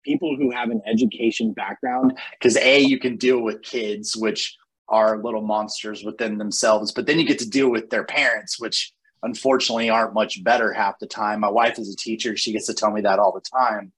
People 0.04 0.36
who 0.36 0.50
have 0.50 0.70
an 0.70 0.82
education 0.86 1.52
background 1.52 2.18
because 2.38 2.56
a 2.56 2.80
you 2.80 2.98
can 2.98 3.16
deal 3.16 3.40
with 3.40 3.62
kids 3.62 4.16
which 4.16 4.56
are 4.88 5.22
little 5.22 5.42
monsters 5.42 6.04
within 6.04 6.38
themselves, 6.38 6.92
but 6.92 7.06
then 7.06 7.18
you 7.18 7.26
get 7.26 7.38
to 7.40 7.48
deal 7.48 7.70
with 7.70 7.88
their 7.90 8.04
parents 8.04 8.60
which 8.60 8.92
unfortunately 9.22 9.90
aren't 9.90 10.14
much 10.14 10.42
better 10.44 10.72
half 10.72 10.98
the 10.98 11.06
time. 11.06 11.40
My 11.40 11.50
wife 11.50 11.78
is 11.78 11.92
a 11.92 11.96
teacher, 11.96 12.36
she 12.36 12.52
gets 12.52 12.66
to 12.66 12.74
tell 12.74 12.90
me 12.90 13.00
that 13.02 13.18
all 13.18 13.32
the 13.32 13.40
time. 13.40 13.92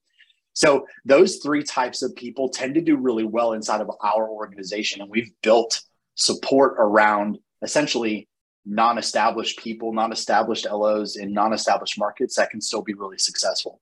So 0.53 0.85
those 1.05 1.37
three 1.37 1.63
types 1.63 2.01
of 2.01 2.15
people 2.15 2.49
tend 2.49 2.75
to 2.75 2.81
do 2.81 2.97
really 2.97 3.23
well 3.23 3.53
inside 3.53 3.81
of 3.81 3.91
our 4.01 4.27
organization 4.27 5.01
and 5.01 5.09
we've 5.09 5.31
built 5.41 5.81
support 6.19 6.75
around 6.77 7.39
essentially 7.61 8.27
non-established 8.65 9.59
people, 9.59 9.93
non-established 9.93 10.67
LOs 10.69 11.15
in 11.15 11.33
non-established 11.33 11.97
markets 11.97 12.35
that 12.35 12.49
can 12.49 12.61
still 12.61 12.81
be 12.81 12.93
really 12.93 13.17
successful. 13.17 13.81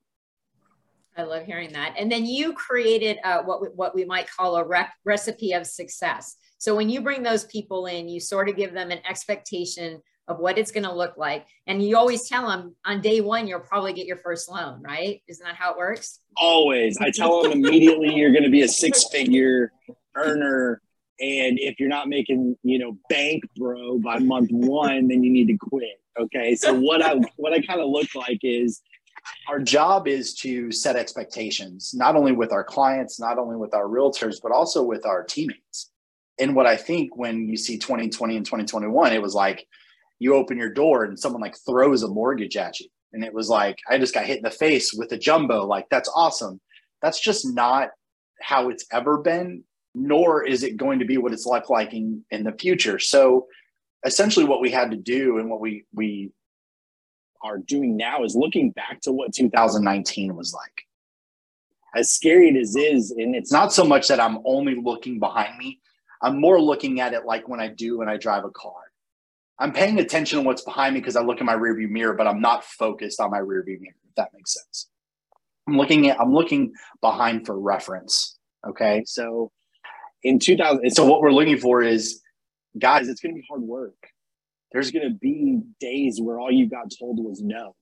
I 1.17 1.23
love 1.23 1.45
hearing 1.45 1.73
that. 1.73 1.95
And 1.97 2.11
then 2.11 2.27
you 2.27 2.53
created 2.53 3.17
uh, 3.23 3.41
what 3.41 3.61
we, 3.61 3.67
what 3.69 3.95
we 3.95 4.05
might 4.05 4.29
call 4.29 4.55
a 4.55 4.63
rec- 4.63 4.93
recipe 5.03 5.53
of 5.53 5.65
success. 5.65 6.35
So 6.59 6.75
when 6.75 6.89
you 6.89 7.01
bring 7.01 7.23
those 7.23 7.45
people 7.45 7.87
in, 7.87 8.07
you 8.07 8.19
sort 8.19 8.49
of 8.49 8.55
give 8.55 8.71
them 8.71 8.91
an 8.91 8.99
expectation 9.09 9.99
of 10.27 10.39
what 10.39 10.57
it's 10.57 10.71
going 10.71 10.83
to 10.83 10.93
look 10.93 11.17
like, 11.17 11.47
and 11.67 11.81
you 11.81 11.97
always 11.97 12.27
tell 12.27 12.47
them 12.47 12.75
on 12.85 12.99
day 12.99 13.21
one 13.21 13.47
you'll 13.47 13.61
probably 13.61 13.93
get 13.93 14.05
your 14.05 14.17
first 14.17 14.49
loan, 14.49 14.83
right? 14.83 15.21
Isn't 15.27 15.45
that 15.45 15.55
how 15.55 15.71
it 15.71 15.77
works? 15.77 16.19
Always. 16.35 16.97
I 16.99 17.11
tell 17.11 17.41
them 17.41 17.53
immediately 17.53 18.13
you're 18.13 18.33
going 18.33 18.43
to 18.43 18.49
be 18.49 18.63
a 18.63 18.67
six-figure 18.67 19.71
earner 20.15 20.81
and 21.19 21.59
if 21.59 21.79
you're 21.79 21.89
not 21.89 22.07
making, 22.07 22.55
you 22.63 22.79
know, 22.79 22.97
bank 23.09 23.43
bro 23.55 23.97
by 23.99 24.19
month 24.19 24.51
one, 24.51 25.07
then 25.07 25.23
you 25.23 25.31
need 25.31 25.47
to 25.47 25.57
quit. 25.57 26.01
Okay. 26.19 26.55
So 26.55 26.73
what 26.73 27.01
I 27.01 27.15
what 27.37 27.53
I 27.53 27.61
kind 27.61 27.79
of 27.81 27.89
look 27.89 28.13
like 28.15 28.39
is 28.43 28.81
our 29.47 29.59
job 29.59 30.07
is 30.07 30.33
to 30.35 30.71
set 30.71 30.95
expectations, 30.95 31.93
not 31.93 32.15
only 32.15 32.31
with 32.31 32.51
our 32.51 32.63
clients, 32.63 33.19
not 33.19 33.37
only 33.37 33.55
with 33.55 33.73
our 33.73 33.85
realtors, 33.85 34.37
but 34.41 34.51
also 34.51 34.83
with 34.83 35.05
our 35.05 35.23
teammates. 35.23 35.91
And 36.39 36.55
what 36.55 36.65
I 36.65 36.77
think 36.77 37.15
when 37.17 37.47
you 37.49 37.57
see 37.57 37.77
2020 37.77 38.37
and 38.37 38.45
2021, 38.45 39.13
it 39.13 39.21
was 39.21 39.33
like 39.33 39.65
you 40.19 40.35
open 40.35 40.57
your 40.57 40.71
door 40.71 41.03
and 41.03 41.19
someone 41.19 41.41
like 41.41 41.55
throws 41.65 42.03
a 42.03 42.07
mortgage 42.07 42.57
at 42.57 42.79
you. 42.79 42.87
And 43.13 43.23
it 43.23 43.33
was 43.33 43.49
like, 43.49 43.77
I 43.89 43.97
just 43.97 44.13
got 44.13 44.25
hit 44.25 44.37
in 44.37 44.43
the 44.43 44.51
face 44.51 44.93
with 44.93 45.11
a 45.11 45.17
jumbo. 45.17 45.65
Like, 45.65 45.87
that's 45.89 46.09
awesome. 46.13 46.59
That's 47.01 47.19
just 47.19 47.45
not 47.45 47.89
how 48.41 48.69
it's 48.69 48.85
ever 48.91 49.17
been, 49.17 49.63
nor 49.97 50.45
is 50.45 50.63
it 50.63 50.77
going 50.77 50.99
to 50.99 51.05
be 51.05 51.17
what 51.17 51.33
it's 51.33 51.45
like 51.45 51.69
like 51.69 51.93
in, 51.93 52.23
in 52.31 52.43
the 52.43 52.51
future. 52.51 52.99
So 52.99 53.47
essentially 54.05 54.45
what 54.45 54.61
we 54.61 54.69
had 54.69 54.91
to 54.91 54.97
do 54.97 55.39
and 55.39 55.49
what 55.49 55.59
we 55.59 55.85
we 55.93 56.31
are 57.41 57.57
doing 57.57 57.97
now 57.97 58.23
is 58.23 58.35
looking 58.35 58.71
back 58.71 59.01
to 59.01 59.11
what 59.11 59.33
2019 59.33 60.35
was 60.35 60.53
like. 60.53 60.83
As 61.95 62.11
scary 62.11 62.49
as 62.59 62.75
it 62.75 62.79
is, 62.79 63.11
and 63.11 63.35
it's 63.35 63.51
not 63.51 63.73
so 63.73 63.83
much 63.83 64.07
that 64.07 64.19
I'm 64.19 64.39
only 64.45 64.75
looking 64.75 65.19
behind 65.19 65.57
me, 65.57 65.79
I'm 66.21 66.39
more 66.39 66.61
looking 66.61 66.99
at 66.99 67.13
it 67.13 67.25
like 67.25 67.47
when 67.47 67.59
I 67.59 67.69
do 67.69 67.99
when 67.99 68.09
I 68.09 68.17
drive 68.17 68.43
a 68.43 68.49
car. 68.49 68.73
I'm 69.59 69.71
paying 69.71 69.97
attention 69.99 70.39
to 70.39 70.45
what's 70.45 70.61
behind 70.63 70.93
me 70.93 70.99
because 70.99 71.15
I 71.15 71.23
look 71.23 71.39
in 71.39 71.45
my 71.45 71.55
rearview 71.55 71.89
mirror, 71.89 72.13
but 72.13 72.27
I'm 72.27 72.41
not 72.41 72.63
focused 72.63 73.19
on 73.19 73.31
my 73.31 73.39
rearview 73.39 73.79
mirror, 73.79 73.95
if 74.07 74.15
that 74.15 74.29
makes 74.33 74.53
sense. 74.53 74.89
I'm 75.67 75.77
looking 75.77 76.09
at 76.09 76.19
I'm 76.19 76.33
looking 76.33 76.73
behind 77.01 77.45
for 77.45 77.59
reference. 77.59 78.37
Okay. 78.67 79.03
So 79.05 79.51
in 80.23 80.39
2000, 80.39 80.89
so 80.91 81.05
what 81.05 81.21
we're 81.21 81.31
looking 81.31 81.57
for 81.57 81.81
is 81.81 82.21
guys, 82.77 83.07
it's 83.07 83.21
gonna 83.21 83.35
be 83.35 83.45
hard 83.49 83.61
work. 83.61 83.95
There's 84.71 84.91
gonna 84.91 85.11
be 85.11 85.61
days 85.79 86.19
where 86.21 86.39
all 86.39 86.51
you 86.51 86.67
got 86.67 86.91
told 86.97 87.23
was 87.23 87.41
no. 87.41 87.75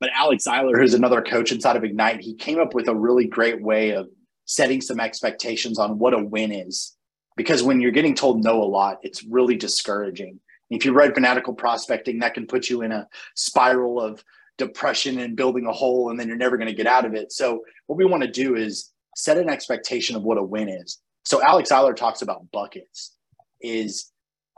But 0.00 0.10
Alex 0.14 0.44
Eiler, 0.46 0.78
who's 0.78 0.94
another 0.94 1.22
coach 1.22 1.50
inside 1.52 1.76
of 1.76 1.84
Ignite, 1.84 2.20
he 2.20 2.34
came 2.34 2.60
up 2.60 2.74
with 2.74 2.88
a 2.88 2.94
really 2.94 3.26
great 3.26 3.60
way 3.60 3.90
of 3.90 4.08
setting 4.44 4.80
some 4.80 5.00
expectations 5.00 5.78
on 5.78 5.98
what 5.98 6.14
a 6.14 6.24
win 6.24 6.52
is. 6.52 6.96
Because 7.36 7.62
when 7.62 7.80
you're 7.80 7.92
getting 7.92 8.14
told 8.14 8.42
no 8.42 8.62
a 8.62 8.64
lot, 8.64 8.98
it's 9.02 9.24
really 9.24 9.56
discouraging. 9.56 10.40
If 10.70 10.84
you 10.84 10.92
read 10.92 11.14
fanatical 11.14 11.54
prospecting, 11.54 12.18
that 12.18 12.34
can 12.34 12.46
put 12.46 12.68
you 12.68 12.82
in 12.82 12.92
a 12.92 13.08
spiral 13.34 14.00
of 14.00 14.22
depression 14.56 15.20
and 15.20 15.36
building 15.36 15.66
a 15.66 15.72
hole, 15.72 16.10
and 16.10 16.18
then 16.18 16.28
you're 16.28 16.36
never 16.36 16.56
going 16.56 16.68
to 16.68 16.74
get 16.74 16.86
out 16.86 17.04
of 17.04 17.14
it. 17.14 17.32
So, 17.32 17.62
what 17.86 17.96
we 17.96 18.04
want 18.04 18.22
to 18.24 18.30
do 18.30 18.56
is 18.56 18.92
set 19.16 19.38
an 19.38 19.48
expectation 19.48 20.16
of 20.16 20.22
what 20.22 20.38
a 20.38 20.42
win 20.42 20.68
is. 20.68 20.98
So, 21.24 21.42
Alex 21.42 21.70
Eiler 21.70 21.94
talks 21.94 22.22
about 22.22 22.50
buckets. 22.50 23.14
Is 23.60 24.12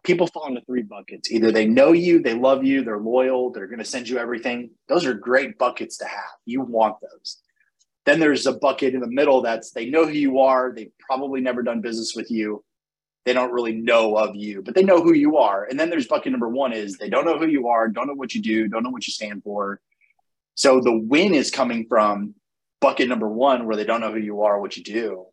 people 0.05 0.26
fall 0.26 0.47
into 0.47 0.62
three 0.62 0.83
buckets. 0.83 1.31
Either 1.31 1.52
they 1.52 1.67
know 1.67 1.93
you, 1.93 2.23
they 2.23 2.35
love 2.35 2.64
you, 2.64 2.85
they're 2.85 2.99
loyal, 2.99 3.50
they're 3.50 3.67
going 3.67 3.79
to 3.79 3.85
send 3.85 4.09
you 4.09 4.19
everything. 4.19 4.71
Those 4.88 5.05
are 5.07 5.14
great 5.14 5.59
buckets 5.59 5.99
to 5.99 6.07
have. 6.07 6.31
You 6.47 6.62
want 6.62 6.97
those. 7.00 7.38
Then 8.07 8.19
there's 8.19 8.47
a 8.47 8.55
bucket 8.55 8.95
in 8.95 9.00
the 9.00 9.07
middle 9.07 9.43
that's 9.43 9.73
they 9.73 9.90
know 9.90 10.07
who 10.07 10.12
you 10.12 10.40
are, 10.40 10.73
they've 10.75 10.93
probably 10.99 11.40
never 11.40 11.62
done 11.62 11.81
business 11.81 12.14
with 12.17 12.31
you, 12.31 12.64
they 13.25 13.33
don't 13.33 13.52
really 13.52 13.73
know 13.73 14.17
of 14.17 14.35
you, 14.35 14.62
but 14.62 14.75
they 14.75 14.83
know 14.83 15.02
who 15.02 15.12
you 15.12 15.37
are. 15.37 15.64
And 15.64 15.79
then 15.79 15.90
there's 15.90 16.07
bucket 16.07 16.33
number 16.33 16.49
one 16.49 16.73
is 16.73 16.97
they 16.97 17.11
don't 17.11 17.26
know 17.26 17.38
who 17.38 17.47
you 17.47 17.69
are, 17.69 17.88
don't 17.88 18.07
know 18.07 18.14
what 18.14 18.35
you 18.35 18.40
do, 18.40 18.69
don't 18.69 18.83
know 18.83 18.90
what 18.90 19.07
you 19.07 19.12
stand 19.12 19.43
for. 19.43 19.81
So 20.55 20.81
the 20.81 20.97
win 20.97 21.35
is 21.35 21.50
coming 21.50 21.87
from 21.88 22.35
bucket 22.81 23.09
number 23.09 23.29
one, 23.29 23.67
where 23.67 23.76
they 23.76 23.85
don't 23.85 24.00
know 24.00 24.12
who 24.12 24.19
you 24.19 24.43
are, 24.43 24.61
what 24.61 24.76
you 24.76 24.83
do, 24.83 25.26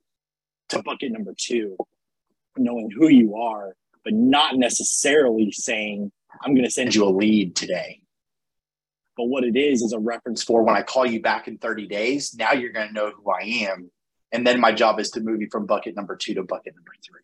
to 0.70 0.82
bucket 0.84 1.12
number 1.12 1.34
two, 1.38 1.78
knowing 2.58 2.90
who 2.92 3.08
you 3.08 3.36
are, 3.36 3.76
but 4.04 4.14
not 4.14 4.56
necessarily 4.56 5.52
saying, 5.52 6.12
I'm 6.42 6.54
going 6.54 6.66
to 6.66 6.72
send 6.72 6.96
you 6.96 7.06
a 7.06 7.10
lead 7.10 7.56
today. 7.56 8.02
But 9.16 9.26
what 9.26 9.44
it 9.44 9.58
is 9.58 9.82
is 9.82 9.94
a 9.94 10.00
reference 10.00 10.44
for 10.44 10.64
when 10.64 10.76
I 10.76 10.84
call 10.84 11.06
you 11.06 11.22
back 11.22 11.48
in 11.48 11.58
30 11.58 11.88
days, 11.88 12.36
now 12.36 12.54
you're 12.54 12.72
going 12.72 12.88
to 12.88 12.94
know 12.94 13.12
who 13.12 13.32
I 13.32 13.42
am. 13.70 13.90
And 14.32 14.46
then 14.46 14.60
my 14.60 14.72
job 14.72 15.00
is 15.00 15.10
to 15.12 15.22
move 15.22 15.42
you 15.42 15.48
from 15.52 15.66
bucket 15.66 15.96
number 15.96 16.16
two 16.16 16.36
to 16.36 16.44
bucket 16.44 16.76
number 16.76 16.92
three. 17.06 17.22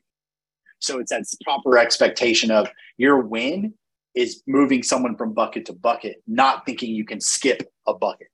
So 0.80 1.00
it's 1.00 1.12
that 1.12 1.24
proper 1.44 1.78
expectation 1.78 2.50
of 2.52 2.68
your 2.98 3.22
win 3.22 3.76
is 4.16 4.44
moving 4.48 4.84
someone 4.84 5.16
from 5.16 5.34
bucket 5.34 5.66
to 5.68 5.74
bucket, 5.74 6.22
not 6.28 6.66
thinking 6.66 6.94
you 6.94 7.06
can 7.06 7.22
skip 7.22 7.72
a 7.88 7.94
bucket. 7.94 8.28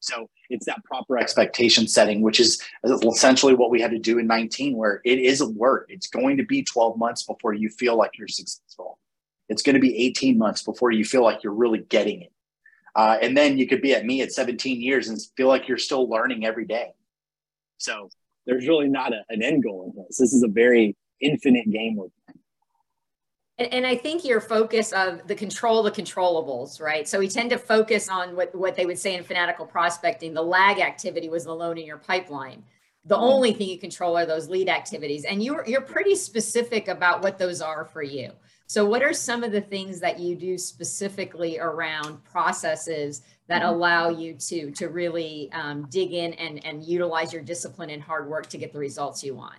So 0.00 0.28
it's 0.48 0.66
that 0.66 0.84
proper 0.84 1.18
expectation 1.18 1.88
setting, 1.88 2.20
which 2.20 2.40
is 2.40 2.62
essentially 2.84 3.54
what 3.54 3.70
we 3.70 3.80
had 3.80 3.90
to 3.90 3.98
do 3.98 4.18
in 4.18 4.26
19, 4.26 4.76
where 4.76 5.00
it 5.04 5.18
is 5.18 5.40
a 5.40 5.48
work. 5.48 5.86
It's 5.88 6.06
going 6.06 6.36
to 6.36 6.44
be 6.44 6.62
12 6.62 6.96
months 6.96 7.24
before 7.24 7.52
you 7.52 7.68
feel 7.68 7.96
like 7.96 8.12
you're 8.16 8.28
successful. 8.28 8.98
It's 9.48 9.62
going 9.62 9.74
to 9.74 9.80
be 9.80 9.96
18 10.06 10.38
months 10.38 10.62
before 10.62 10.92
you 10.92 11.04
feel 11.04 11.22
like 11.22 11.42
you're 11.42 11.52
really 11.52 11.80
getting 11.80 12.22
it. 12.22 12.32
Uh, 12.94 13.16
and 13.20 13.36
then 13.36 13.58
you 13.58 13.66
could 13.66 13.82
be 13.82 13.94
at 13.94 14.04
me 14.04 14.22
at 14.22 14.32
17 14.32 14.80
years 14.80 15.08
and 15.08 15.18
feel 15.36 15.48
like 15.48 15.68
you're 15.68 15.78
still 15.78 16.08
learning 16.08 16.44
every 16.44 16.64
day. 16.64 16.92
So 17.78 18.10
there's 18.46 18.66
really 18.66 18.88
not 18.88 19.12
a, 19.12 19.22
an 19.28 19.42
end 19.42 19.62
goal 19.62 19.92
in 19.94 20.02
this. 20.02 20.18
This 20.18 20.32
is 20.32 20.42
a 20.42 20.48
very 20.48 20.96
infinite 21.20 21.70
game 21.70 21.96
them. 21.96 22.17
And, 23.58 23.72
and 23.72 23.86
I 23.86 23.96
think 23.96 24.24
your 24.24 24.40
focus 24.40 24.92
of 24.92 25.26
the 25.26 25.34
control 25.34 25.82
the 25.82 25.90
controllables, 25.90 26.80
right? 26.80 27.08
So 27.08 27.18
we 27.18 27.28
tend 27.28 27.50
to 27.50 27.58
focus 27.58 28.08
on 28.08 28.36
what, 28.36 28.54
what 28.54 28.76
they 28.76 28.86
would 28.86 28.98
say 28.98 29.16
in 29.16 29.24
fanatical 29.24 29.66
prospecting, 29.66 30.34
the 30.34 30.42
lag 30.42 30.78
activity 30.78 31.28
was 31.28 31.44
the 31.44 31.54
loan 31.54 31.78
in 31.78 31.86
your 31.86 31.98
pipeline. 31.98 32.62
The 33.04 33.14
mm-hmm. 33.14 33.24
only 33.24 33.52
thing 33.52 33.68
you 33.68 33.78
control 33.78 34.16
are 34.16 34.26
those 34.26 34.48
lead 34.48 34.68
activities. 34.68 35.24
And 35.24 35.42
you're 35.42 35.64
you're 35.66 35.80
pretty 35.80 36.14
specific 36.14 36.88
about 36.88 37.22
what 37.22 37.38
those 37.38 37.60
are 37.60 37.84
for 37.84 38.02
you. 38.02 38.32
So 38.66 38.84
what 38.84 39.02
are 39.02 39.14
some 39.14 39.42
of 39.42 39.50
the 39.50 39.62
things 39.62 39.98
that 40.00 40.18
you 40.18 40.36
do 40.36 40.58
specifically 40.58 41.58
around 41.58 42.22
processes 42.24 43.22
that 43.46 43.62
mm-hmm. 43.62 43.74
allow 43.74 44.10
you 44.10 44.34
to 44.34 44.70
to 44.72 44.88
really 44.88 45.50
um, 45.52 45.86
dig 45.88 46.12
in 46.12 46.34
and, 46.34 46.64
and 46.66 46.84
utilize 46.84 47.32
your 47.32 47.42
discipline 47.42 47.90
and 47.90 48.02
hard 48.02 48.28
work 48.28 48.46
to 48.48 48.58
get 48.58 48.72
the 48.72 48.78
results 48.78 49.24
you 49.24 49.34
want? 49.34 49.56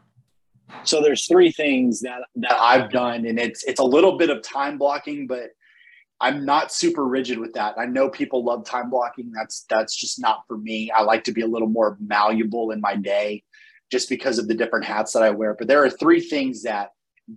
So 0.84 1.02
there's 1.02 1.28
three 1.28 1.52
things 1.52 2.02
that 2.02 2.22
that 2.38 2.60
I've 2.60 2.92
done, 2.92 3.26
and 3.26 3.40
it's 3.40 3.64
it's 3.66 3.80
a 3.80 3.84
little 3.86 4.18
bit 4.18 4.30
of 4.30 4.42
time 4.42 4.78
blocking, 4.78 5.28
but 5.28 5.50
I'm 6.22 6.46
not 6.46 6.74
super 6.74 7.06
rigid 7.06 7.38
with 7.40 7.54
that. 7.54 7.76
I 7.78 7.86
know 7.86 8.10
people 8.10 8.44
love 8.44 8.66
time 8.66 8.90
blocking. 8.90 9.32
That's 9.34 9.66
that's 9.70 9.96
just 9.96 10.20
not 10.20 10.44
for 10.48 10.58
me. 10.58 10.92
I 10.92 11.04
like 11.04 11.24
to 11.26 11.32
be 11.32 11.42
a 11.42 11.48
little 11.48 11.70
more 11.70 11.98
malleable 12.00 12.72
in 12.72 12.82
my 12.82 12.96
day, 12.96 13.44
just 13.92 14.10
because 14.10 14.40
of 14.40 14.48
the 14.48 14.54
different 14.54 14.86
hats 14.86 15.14
that 15.14 15.24
I 15.24 15.30
wear. 15.30 15.56
But 15.58 15.68
there 15.68 15.84
are 15.84 15.90
three 15.90 16.22
things 16.22 16.64
that 16.64 16.90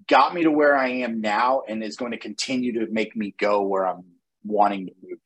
got 0.08 0.34
me 0.34 0.42
to 0.42 0.50
where 0.50 0.76
I 0.76 0.88
am 0.88 1.20
now, 1.20 1.62
and 1.68 1.82
is 1.82 1.96
going 1.96 2.12
to 2.12 2.18
continue 2.18 2.72
to 2.80 2.90
make 2.92 3.16
me 3.16 3.34
go 3.38 3.62
where 3.62 3.86
I'm 3.86 4.04
wanting 4.44 4.86
to 4.86 4.92
move. 5.02 5.18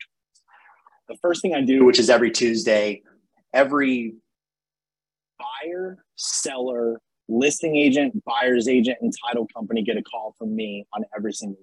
The 1.09 1.17
first 1.23 1.41
thing 1.41 1.55
I 1.55 1.63
do, 1.63 1.85
which 1.85 1.99
is 1.99 2.11
every 2.11 2.31
Tuesday, 2.31 3.03
every 3.55 4.15
buyer, 5.39 5.99
seller, 6.17 7.01
listing 7.29 7.77
agent, 7.77 8.23
buyer's 8.25 8.69
agent, 8.69 8.99
and 9.01 9.13
title 9.27 9.47
company 9.55 9.83
get 9.83 9.97
a 9.97 10.03
call 10.03 10.35
from 10.39 10.55
me 10.55 10.87
on 10.93 11.05
every 11.17 11.33
single 11.33 11.59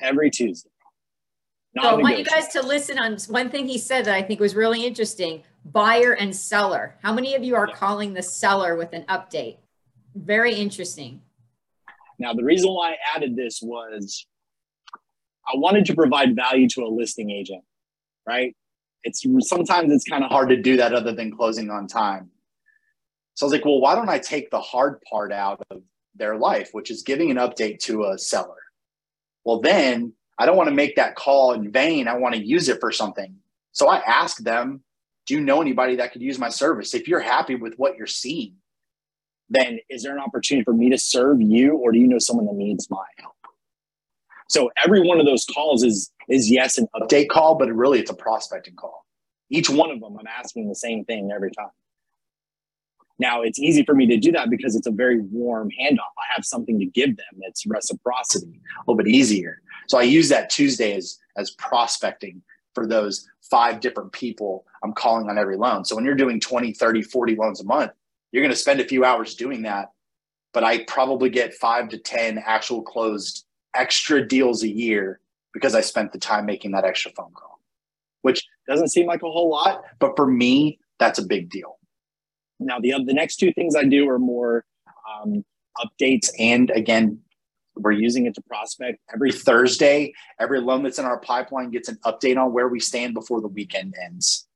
every 0.00 0.30
Tuesday. 0.30 0.70
Not 1.74 1.84
so 1.84 1.90
I 1.90 1.94
want 1.94 2.18
you 2.18 2.24
guys 2.24 2.48
to 2.48 2.62
listen 2.62 2.98
on 2.98 3.18
one 3.28 3.50
thing 3.50 3.66
he 3.66 3.78
said 3.78 4.04
that 4.06 4.14
I 4.14 4.22
think 4.22 4.40
was 4.40 4.54
really 4.54 4.84
interesting: 4.84 5.42
buyer 5.64 6.12
and 6.12 6.34
seller. 6.34 6.96
How 7.02 7.12
many 7.12 7.34
of 7.34 7.44
you 7.44 7.54
are 7.56 7.68
yeah. 7.68 7.74
calling 7.74 8.14
the 8.14 8.22
seller 8.22 8.76
with 8.76 8.92
an 8.92 9.04
update? 9.08 9.58
Very 10.14 10.54
interesting. 10.54 11.22
Now, 12.18 12.34
the 12.34 12.42
reason 12.42 12.72
why 12.72 12.92
I 12.92 12.96
added 13.16 13.36
this 13.36 13.60
was 13.62 14.26
I 15.46 15.56
wanted 15.56 15.84
to 15.86 15.94
provide 15.94 16.34
value 16.34 16.68
to 16.70 16.82
a 16.82 16.88
listing 16.88 17.30
agent, 17.30 17.62
right? 18.26 18.56
It's 19.04 19.24
sometimes 19.48 19.92
it's 19.92 20.04
kind 20.04 20.24
of 20.24 20.30
hard 20.30 20.48
to 20.48 20.56
do 20.56 20.76
that 20.78 20.92
other 20.92 21.12
than 21.12 21.30
closing 21.30 21.70
on 21.70 21.86
time. 21.86 22.30
So 23.38 23.46
I 23.46 23.46
was 23.46 23.52
like, 23.52 23.64
well, 23.64 23.80
why 23.80 23.94
don't 23.94 24.08
I 24.08 24.18
take 24.18 24.50
the 24.50 24.60
hard 24.60 25.00
part 25.02 25.30
out 25.30 25.64
of 25.70 25.80
their 26.16 26.36
life, 26.36 26.70
which 26.72 26.90
is 26.90 27.04
giving 27.04 27.30
an 27.30 27.36
update 27.36 27.78
to 27.84 28.06
a 28.06 28.18
seller? 28.18 28.56
Well, 29.44 29.60
then 29.60 30.12
I 30.40 30.44
don't 30.44 30.56
want 30.56 30.68
to 30.70 30.74
make 30.74 30.96
that 30.96 31.14
call 31.14 31.52
in 31.52 31.70
vain. 31.70 32.08
I 32.08 32.16
want 32.16 32.34
to 32.34 32.44
use 32.44 32.68
it 32.68 32.80
for 32.80 32.90
something. 32.90 33.36
So 33.70 33.88
I 33.88 33.98
ask 33.98 34.38
them, 34.38 34.82
do 35.24 35.34
you 35.34 35.40
know 35.40 35.60
anybody 35.60 35.94
that 35.94 36.12
could 36.12 36.20
use 36.20 36.36
my 36.36 36.48
service? 36.48 36.94
If 36.94 37.06
you're 37.06 37.20
happy 37.20 37.54
with 37.54 37.74
what 37.76 37.96
you're 37.96 38.08
seeing, 38.08 38.56
then 39.48 39.78
is 39.88 40.02
there 40.02 40.16
an 40.16 40.20
opportunity 40.20 40.64
for 40.64 40.74
me 40.74 40.90
to 40.90 40.98
serve 40.98 41.40
you 41.40 41.76
or 41.76 41.92
do 41.92 42.00
you 42.00 42.08
know 42.08 42.18
someone 42.18 42.46
that 42.46 42.56
needs 42.56 42.90
my 42.90 43.06
help? 43.20 43.36
So 44.48 44.68
every 44.84 45.06
one 45.06 45.20
of 45.20 45.26
those 45.26 45.44
calls 45.44 45.84
is 45.84 46.10
is 46.28 46.50
yes 46.50 46.76
an 46.76 46.88
update 46.96 47.28
call, 47.28 47.54
but 47.54 47.72
really 47.72 48.00
it's 48.00 48.10
a 48.10 48.14
prospecting 48.14 48.74
call. 48.74 49.06
Each 49.48 49.70
one 49.70 49.92
of 49.92 50.00
them, 50.00 50.16
I'm 50.18 50.26
asking 50.26 50.68
the 50.68 50.74
same 50.74 51.04
thing 51.04 51.30
every 51.32 51.52
time. 51.52 51.70
Now 53.18 53.42
it's 53.42 53.58
easy 53.58 53.84
for 53.84 53.94
me 53.94 54.06
to 54.06 54.16
do 54.16 54.30
that 54.32 54.50
because 54.50 54.76
it's 54.76 54.86
a 54.86 54.92
very 54.92 55.20
warm 55.20 55.70
handoff. 55.70 56.14
I 56.18 56.32
have 56.34 56.44
something 56.44 56.78
to 56.78 56.86
give 56.86 57.16
them. 57.16 57.26
It's 57.40 57.66
reciprocity, 57.66 58.60
a 58.76 58.80
little 58.86 58.96
bit 58.96 59.08
easier. 59.08 59.60
So 59.88 59.98
I 59.98 60.02
use 60.02 60.28
that 60.28 60.50
Tuesday 60.50 60.94
as, 60.94 61.18
as 61.36 61.50
prospecting 61.52 62.42
for 62.74 62.86
those 62.86 63.28
five 63.50 63.80
different 63.80 64.12
people 64.12 64.64
I'm 64.82 64.92
calling 64.92 65.28
on 65.28 65.38
every 65.38 65.56
loan. 65.56 65.84
So 65.84 65.96
when 65.96 66.04
you're 66.04 66.14
doing 66.14 66.38
20, 66.38 66.72
30, 66.72 67.02
40 67.02 67.36
loans 67.36 67.60
a 67.60 67.64
month, 67.64 67.92
you're 68.30 68.42
going 68.42 68.52
to 68.52 68.56
spend 68.56 68.80
a 68.80 68.84
few 68.84 69.04
hours 69.04 69.34
doing 69.34 69.62
that. 69.62 69.92
But 70.52 70.64
I 70.64 70.84
probably 70.84 71.30
get 71.30 71.54
five 71.54 71.88
to 71.90 71.98
10 71.98 72.42
actual 72.44 72.82
closed 72.82 73.44
extra 73.74 74.26
deals 74.26 74.62
a 74.62 74.68
year 74.68 75.20
because 75.52 75.74
I 75.74 75.80
spent 75.80 76.12
the 76.12 76.18
time 76.18 76.46
making 76.46 76.72
that 76.72 76.84
extra 76.84 77.10
phone 77.12 77.32
call, 77.32 77.60
which 78.22 78.46
Doesn't 78.66 78.88
seem 78.88 79.06
like 79.06 79.22
a 79.22 79.30
whole 79.30 79.50
lot, 79.50 79.82
but 79.98 80.14
for 80.14 80.26
me, 80.26 80.78
that's 80.98 81.18
a 81.18 81.26
big 81.26 81.50
deal. 81.50 81.77
Now, 82.60 82.78
the 82.80 82.94
the 83.04 83.14
next 83.14 83.36
two 83.36 83.52
things 83.52 83.76
I 83.76 83.84
do 83.84 84.08
are 84.08 84.18
more 84.18 84.64
um, 85.08 85.44
updates, 85.78 86.30
and 86.38 86.70
again, 86.70 87.20
we're 87.76 87.92
using 87.92 88.26
it 88.26 88.34
to 88.34 88.42
prospect 88.42 88.98
every 89.12 89.32
Thursday. 89.32 90.12
Every 90.40 90.60
loan 90.60 90.82
that's 90.82 90.98
in 90.98 91.04
our 91.04 91.20
pipeline 91.20 91.70
gets 91.70 91.88
an 91.88 91.98
update 92.04 92.36
on 92.36 92.52
where 92.52 92.68
we 92.68 92.80
stand 92.80 93.14
before 93.14 93.40
the 93.40 93.48
weekend 93.48 93.94
ends. 94.02 94.46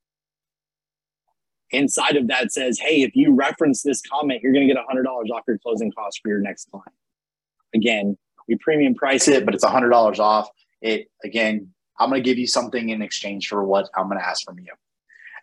Inside 1.70 2.16
of 2.16 2.26
that 2.28 2.52
says, 2.52 2.78
"Hey, 2.78 3.02
if 3.02 3.14
you 3.14 3.32
reference 3.34 3.82
this 3.82 4.02
comment, 4.02 4.42
you're 4.42 4.52
going 4.52 4.66
to 4.66 4.74
get 4.74 4.82
$100 4.82 5.30
off 5.30 5.44
your 5.46 5.58
closing 5.58 5.92
cost 5.92 6.20
for 6.22 6.28
your 6.28 6.40
next 6.40 6.70
client." 6.70 6.92
Again, 7.74 8.18
we 8.48 8.56
premium 8.56 8.94
price 8.94 9.28
it, 9.28 9.44
but 9.44 9.54
it's 9.54 9.64
$100 9.64 10.18
off. 10.18 10.48
It 10.80 11.06
again, 11.24 11.72
I'm 11.98 12.10
going 12.10 12.22
to 12.22 12.28
give 12.28 12.38
you 12.38 12.46
something 12.46 12.88
in 12.88 13.00
exchange 13.00 13.48
for 13.48 13.64
what 13.64 13.88
I'm 13.96 14.08
going 14.08 14.18
to 14.18 14.26
ask 14.26 14.44
from 14.44 14.58
you. 14.58 14.72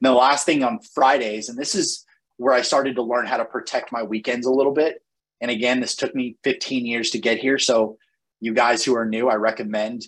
And 0.01 0.07
the 0.07 0.13
last 0.13 0.45
thing 0.45 0.63
on 0.63 0.79
Fridays, 0.93 1.49
and 1.49 1.57
this 1.57 1.75
is 1.75 2.05
where 2.39 2.53
I 2.53 2.61
started 2.61 2.95
to 2.95 3.03
learn 3.03 3.27
how 3.27 3.35
to 3.35 3.43
protect 3.43 3.91
my 3.91 4.01
weekends 4.01 4.47
a 4.47 4.51
little 4.51 4.71
bit. 4.71 5.03
And 5.41 5.51
again, 5.51 5.81
this 5.81 5.95
took 5.95 6.15
me 6.15 6.37
15 6.45 6.85
years 6.85 7.09
to 7.11 7.19
get 7.19 7.37
here. 7.37 7.59
So, 7.59 7.97
you 8.39 8.53
guys 8.53 8.85
who 8.85 8.95
are 8.95 9.05
new, 9.05 9.27
I 9.27 9.35
recommend 9.35 10.05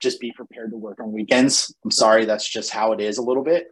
just 0.00 0.20
be 0.20 0.32
prepared 0.32 0.72
to 0.72 0.76
work 0.76 0.98
on 0.98 1.12
weekends. 1.12 1.72
I'm 1.84 1.92
sorry, 1.92 2.24
that's 2.24 2.48
just 2.48 2.70
how 2.70 2.90
it 2.90 3.00
is 3.00 3.18
a 3.18 3.22
little 3.22 3.44
bit. 3.44 3.68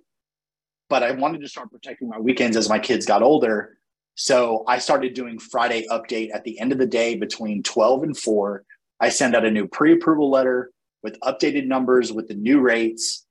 But 0.89 1.03
I 1.03 1.11
wanted 1.11 1.41
to 1.41 1.49
start 1.49 1.73
protecting 1.73 2.09
my 2.09 2.21
weekends 2.21 2.57
as 2.57 2.69
my 2.69 2.79
kids 2.79 3.05
got 3.05 3.23
older. 3.23 3.79
So 4.15 4.63
I 4.69 4.79
started 4.79 5.15
doing 5.15 5.41
Friday 5.41 5.85
update 5.91 6.31
at 6.33 6.45
the 6.45 6.61
end 6.61 6.71
of 6.71 6.79
the 6.79 6.87
day 6.87 7.17
between 7.17 7.65
12 7.65 8.05
and 8.05 8.17
4. 8.17 8.65
I 9.01 9.09
send 9.09 9.35
out 9.35 9.45
a 9.45 9.51
new 9.51 9.67
pre 9.67 9.95
approval 9.95 10.31
letter 10.31 10.71
with 11.03 11.19
updated 11.21 11.67
numbers 11.67 12.13
with 12.13 12.29
the 12.29 12.35
new 12.35 12.61
rates. 12.61 13.27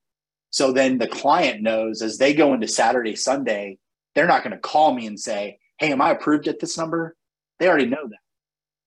So 0.50 0.74
then 0.74 0.98
the 0.98 1.08
client 1.08 1.62
knows 1.62 2.01
as 2.01 2.17
they 2.17 2.34
go 2.34 2.53
into 2.53 2.67
Saturday, 2.67 3.15
Sunday, 3.15 3.77
they're 4.15 4.27
not 4.27 4.44
going 4.44 4.51
to 4.51 4.60
call 4.60 4.94
me 4.94 5.08
and 5.08 5.20
say, 5.20 5.60
Hey, 5.77 5.91
am 5.91 6.01
I 6.01 6.12
approved 6.12 6.48
at 6.48 6.60
this 6.60 6.77
number? 6.77 7.15
They 7.60 7.68
already 7.68 7.88
know 7.88 8.08
that. 8.08 8.20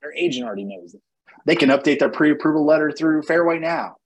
Their 0.03 0.15
agent 0.15 0.47
already 0.47 0.65
knows 0.65 0.95
it. 0.95 1.01
They 1.47 1.57
can 1.57 1.71
update 1.71 1.99
their 1.99 2.09
pre-approval 2.11 2.65
letter 2.65 2.91
through 2.91 3.23
Fairway 3.23 3.59
now. 3.59 3.97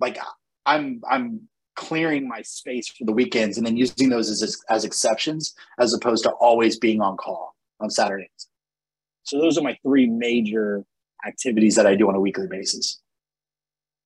Like 0.00 0.18
I'm 0.66 1.00
I'm 1.08 1.48
clearing 1.76 2.28
my 2.28 2.42
space 2.42 2.88
for 2.88 3.04
the 3.04 3.12
weekends 3.12 3.56
and 3.56 3.66
then 3.66 3.76
using 3.76 4.08
those 4.08 4.30
as 4.30 4.56
as 4.68 4.84
exceptions 4.84 5.54
as 5.78 5.94
opposed 5.94 6.24
to 6.24 6.30
always 6.30 6.78
being 6.78 7.00
on 7.00 7.16
call 7.16 7.54
on 7.80 7.90
Saturdays. 7.90 8.48
So 9.22 9.38
those 9.38 9.58
are 9.58 9.62
my 9.62 9.76
three 9.82 10.06
major 10.06 10.84
activities 11.26 11.76
that 11.76 11.86
I 11.86 11.94
do 11.94 12.08
on 12.08 12.14
a 12.14 12.20
weekly 12.20 12.46
basis. 12.48 13.00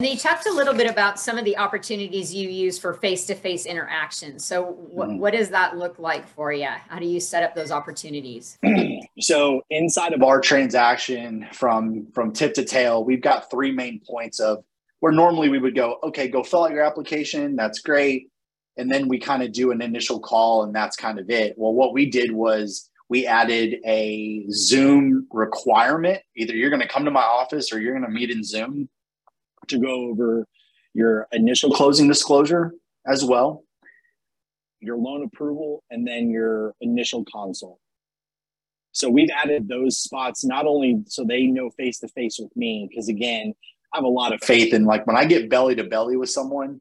And 0.03 0.11
you 0.11 0.19
talked 0.19 0.47
a 0.47 0.53
little 0.53 0.75
bit 0.75 0.91
about 0.91 1.21
some 1.21 1.39
of 1.39 1.45
the 1.45 1.57
opportunities 1.57 2.35
you 2.35 2.49
use 2.49 2.77
for 2.77 2.93
face-to-face 2.93 3.67
interaction. 3.67 4.37
So 4.41 4.73
what, 4.73 5.09
mm-hmm. 5.09 5.19
what 5.19 5.33
does 5.33 5.49
that 5.51 5.79
look 5.79 6.01
like 6.01 6.27
for 6.27 6.53
you? 6.53 6.67
How 6.89 6.99
do 6.99 7.07
you 7.07 7.21
set 7.21 7.45
up 7.45 7.55
those 7.55 7.71
opportunities? 7.71 8.59
so 9.21 9.63
inside 9.71 10.13
of 10.13 10.25
our 10.25 10.41
transaction 10.41 11.47
from 11.53 12.09
from 12.13 12.33
tip 12.33 12.53
to 12.55 12.65
tail, 12.65 13.05
we've 13.05 13.21
got 13.21 13.49
three 13.49 13.71
main 13.71 14.01
points 14.05 14.41
of 14.41 14.65
where 14.99 15.13
normally 15.13 15.49
we 15.49 15.61
would 15.61 15.77
go, 15.77 16.01
okay, 16.03 16.27
go 16.27 16.43
fill 16.43 16.65
out 16.65 16.73
your 16.73 16.83
application. 16.83 17.55
That's 17.55 17.79
great. 17.79 18.29
And 18.77 18.91
then 18.91 19.07
we 19.07 19.21
kind 19.21 19.45
of 19.45 19.53
do 19.53 19.71
an 19.71 19.81
initial 19.81 20.19
call 20.19 20.65
and 20.65 20.75
that's 20.75 20.97
kind 20.97 21.21
of 21.21 21.31
it. 21.31 21.55
Well, 21.57 21.75
what 21.75 21.93
we 21.93 22.11
did 22.11 22.33
was 22.33 22.91
we 23.09 23.25
added 23.25 23.77
a 23.87 24.47
Zoom 24.51 25.29
requirement. 25.31 26.21
Either 26.35 26.57
you're 26.57 26.71
going 26.71 26.83
to 26.83 26.89
come 26.89 27.05
to 27.05 27.13
my 27.13 27.23
office 27.23 27.73
or 27.73 27.81
you're 27.81 27.97
going 27.97 28.05
to 28.05 28.11
meet 28.11 28.33
in 28.33 28.43
Zoom 28.43 28.89
to 29.69 29.79
go 29.79 30.11
over 30.11 30.47
your 30.95 31.27
initial 31.33 31.71
closing 31.71 32.09
disclosure 32.09 32.73
as 33.07 33.25
well, 33.25 33.65
your 34.81 34.97
loan 34.97 35.25
approval, 35.25 35.83
and 35.91 36.07
then 36.07 36.31
your 36.31 36.75
initial 36.81 37.25
consult. 37.25 37.79
So 38.93 39.09
we've 39.09 39.31
added 39.31 39.69
those 39.69 39.99
spots 39.99 40.45
not 40.45 40.67
only 40.67 41.03
so 41.07 41.25
they 41.25 41.45
know 41.45 41.71
face 41.71 41.99
to 42.01 42.09
face 42.09 42.39
with 42.39 42.55
me, 42.57 42.87
because 42.89 43.09
again, 43.09 43.55
I 43.93 43.99
have 43.99 44.05
a 44.05 44.09
lot 44.09 44.33
of 44.33 44.43
faith 44.43 44.75
in 44.75 44.85
like 44.85 45.07
when 45.07 45.17
I 45.17 45.25
get 45.25 45.51
belly 45.51 45.75
to 45.77 45.85
belly 45.85 46.17
with 46.17 46.31
someone, 46.31 46.81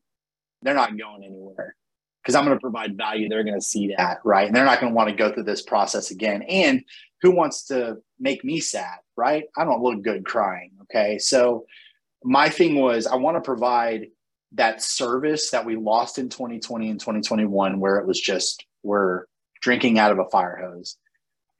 they're 0.61 0.73
not 0.73 0.97
going 0.97 1.23
anywhere 1.23 1.75
because 2.21 2.35
I'm 2.35 2.45
going 2.45 2.55
to 2.55 2.61
provide 2.61 2.97
value. 2.97 3.27
They're 3.27 3.43
going 3.43 3.59
to 3.59 3.65
see 3.65 3.93
that, 3.95 4.19
right? 4.23 4.45
And 4.45 4.55
they're 4.55 4.65
not 4.65 4.79
going 4.79 4.91
to 4.91 4.95
want 4.95 5.09
to 5.09 5.15
go 5.15 5.31
through 5.31 5.43
this 5.43 5.61
process 5.61 6.11
again. 6.11 6.43
And 6.43 6.83
who 7.21 7.31
wants 7.31 7.65
to 7.67 7.97
make 8.19 8.43
me 8.43 8.59
sad, 8.59 8.99
right? 9.15 9.45
I 9.57 9.63
don't 9.63 9.81
look 9.81 10.01
good 10.03 10.25
crying. 10.25 10.71
Okay. 10.83 11.17
So 11.17 11.65
my 12.23 12.49
thing 12.49 12.75
was 12.75 13.07
I 13.07 13.15
want 13.15 13.37
to 13.37 13.41
provide 13.41 14.07
that 14.53 14.81
service 14.81 15.49
that 15.51 15.65
we 15.65 15.75
lost 15.75 16.17
in 16.17 16.29
2020 16.29 16.89
and 16.89 16.99
2021, 16.99 17.79
where 17.79 17.97
it 17.97 18.07
was 18.07 18.19
just 18.19 18.65
we're 18.83 19.25
drinking 19.61 19.99
out 19.99 20.11
of 20.11 20.19
a 20.19 20.29
fire 20.29 20.59
hose. 20.61 20.97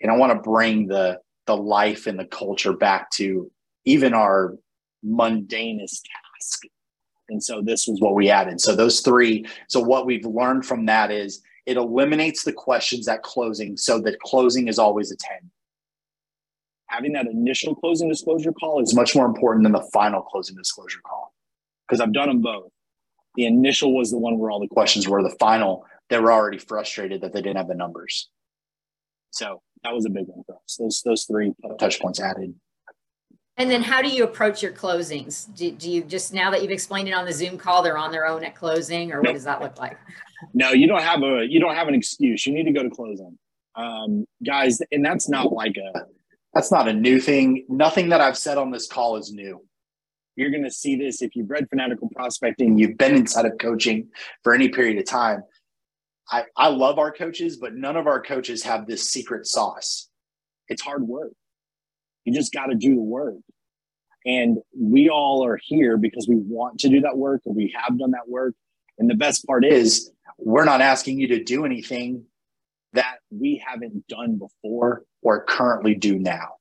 And 0.02 0.12
I 0.12 0.18
want 0.18 0.34
to 0.34 0.50
bring 0.50 0.88
the 0.88 1.20
the 1.48 1.58
life 1.58 2.08
and 2.08 2.20
the 2.20 2.26
culture 2.26 2.74
back 2.74 3.10
to 3.12 3.52
even 3.86 4.14
our 4.14 4.56
mundanest 5.06 6.02
task. 6.04 6.64
And 7.30 7.44
so 7.44 7.62
this 7.62 7.88
was 7.88 8.00
what 8.00 8.14
we 8.14 8.30
added. 8.30 8.62
So 8.62 8.76
those 8.76 9.02
three. 9.02 9.46
So 9.68 9.80
what 9.80 10.06
we've 10.06 10.26
learned 10.26 10.66
from 10.66 10.86
that 10.86 11.12
is 11.12 11.42
it 11.66 11.78
eliminates 11.78 12.44
the 12.44 12.54
questions 12.54 13.08
at 13.08 13.24
closing 13.24 13.78
so 13.78 14.00
that 14.02 14.20
closing 14.20 14.68
is 14.68 14.80
always 14.80 15.12
a 15.12 15.16
10 15.16 15.50
having 16.92 17.14
that 17.14 17.26
initial 17.26 17.74
closing 17.74 18.10
disclosure 18.10 18.52
call 18.52 18.82
is 18.82 18.94
much 18.94 19.16
more 19.16 19.26
important 19.26 19.64
than 19.64 19.72
the 19.72 19.88
final 19.94 20.22
closing 20.22 20.56
disclosure 20.56 21.00
call 21.06 21.34
because 21.88 22.02
I've 22.02 22.14
done 22.14 22.28
them 22.28 22.42
both. 22.42 22.70
The 23.36 23.46
initial 23.46 23.96
was 23.96 24.12
the 24.12 24.18
one 24.18 24.38
where 24.38 24.52
all 24.52 24.60
the 24.60 24.68
questions 24.68 25.08
were. 25.08 25.24
The 25.24 25.36
final, 25.40 25.86
they 26.10 26.20
were 26.20 26.34
already 26.34 26.58
frustrated 26.58 27.22
that 27.22 27.32
they 27.32 27.42
didn't 27.42 27.58
have 27.58 27.70
the 27.70 27.76
numbers. 27.76 28.30
So 29.32 29.62
that 29.84 29.94
was 29.94 30.06
a 30.06 30.10
big 30.10 30.26
one 30.28 30.44
for 30.46 30.56
us. 30.56 30.76
Those 30.78 31.02
those 31.06 31.24
three 31.24 31.54
touch 31.80 32.02
points 32.02 32.20
added. 32.20 32.54
And 33.56 33.70
then 33.72 33.84
how 33.84 34.02
do 34.02 34.10
you 34.10 34.26
approach 34.26 34.62
your 34.62 34.74
closings? 34.74 35.54
Do, 35.56 35.72
do 35.72 35.90
you 35.90 36.04
just 36.04 36.34
now 36.34 36.52
that 36.52 36.62
you've 36.62 36.72
explained 36.72 37.08
it 37.08 37.14
on 37.14 37.26
the 37.26 37.32
Zoom 37.32 37.58
call, 37.58 37.82
they're 37.82 37.98
on 37.98 38.12
their 38.12 38.26
own 38.26 38.44
at 38.44 38.56
closing, 38.56 39.14
or 39.14 39.22
what 39.22 39.34
does 39.34 39.46
that 39.46 39.62
look 39.62 39.80
like? 39.80 39.98
No, 40.54 40.72
you 40.72 40.88
don't 40.88 41.02
have 41.02 41.24
a 41.24 41.46
you 41.48 41.62
don't 41.62 41.76
have 41.76 41.88
an 41.88 41.96
excuse. 41.96 42.46
You 42.46 42.54
need 42.54 42.66
to 42.66 42.74
go 42.74 42.84
to 42.84 42.90
closing, 42.90 43.38
um, 43.76 44.26
guys, 44.46 44.82
and 44.92 45.06
that's 45.06 45.30
not 45.30 45.54
like 45.54 45.78
a 45.78 46.06
that's 46.54 46.72
not 46.72 46.88
a 46.88 46.94
new 46.94 47.20
thing. 47.20 47.66
Nothing 47.70 48.10
that 48.10 48.22
I've 48.22 48.38
said 48.38 48.58
on 48.58 48.72
this 48.72 48.88
call 48.88 49.18
is 49.18 49.32
new. 49.32 49.66
You're 50.36 50.52
going 50.52 50.64
to 50.64 50.72
see 50.72 50.96
this 50.96 51.22
if 51.22 51.36
you've 51.36 51.50
read 51.50 51.70
Fanatical 51.70 52.10
Prospecting, 52.16 52.78
you've 52.78 52.98
been 52.98 53.16
inside 53.16 53.46
of 53.46 53.54
coaching 53.60 54.10
for 54.44 54.54
any 54.54 54.70
period 54.70 54.98
of 54.98 55.06
time. 55.06 55.44
I, 56.30 56.46
I 56.56 56.70
love 56.70 56.98
our 57.00 57.12
coaches, 57.12 57.58
but 57.58 57.76
none 57.76 57.98
of 57.98 58.08
our 58.08 58.22
coaches 58.22 58.64
have 58.64 58.88
this 58.88 59.10
secret 59.10 59.46
sauce. 59.46 60.10
It's 60.68 60.82
hard 60.82 61.04
work. 61.04 61.34
You 62.24 62.34
just 62.34 62.54
got 62.54 62.68
to 62.68 62.76
do 62.76 62.96
the 62.96 63.02
work. 63.02 63.36
And 64.26 64.60
we 64.78 65.10
all 65.10 65.44
are 65.46 65.60
here 65.62 65.98
because 65.98 66.28
we 66.30 66.36
want 66.38 66.80
to 66.80 66.90
do 66.90 67.02
that 67.02 67.18
work 67.18 67.42
or 67.46 67.54
we 67.54 67.76
have 67.76 67.98
done 67.98 68.12
that 68.12 68.30
work. 68.30 68.54
And 69.00 69.10
the 69.10 69.16
best 69.16 69.46
part 69.46 69.66
is, 69.66 70.12
we're 70.38 70.66
not 70.66 70.82
asking 70.82 71.20
you 71.20 71.28
to 71.30 71.44
do 71.44 71.66
anything 71.66 72.26
that 72.94 73.18
we 73.30 73.64
haven't 73.66 74.08
done 74.08 74.38
before 74.38 75.04
or 75.22 75.44
currently 75.44 75.96
do 75.96 76.18
now. 76.18 76.56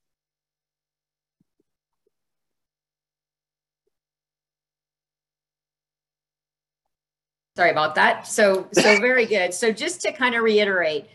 Sorry 7.56 7.70
about 7.70 7.94
that. 7.96 8.26
So, 8.26 8.68
so 8.72 8.82
very 9.00 9.26
good. 9.26 9.52
So 9.52 9.70
just 9.70 10.00
to 10.02 10.12
kind 10.12 10.34
of 10.34 10.42
reiterate 10.42 11.06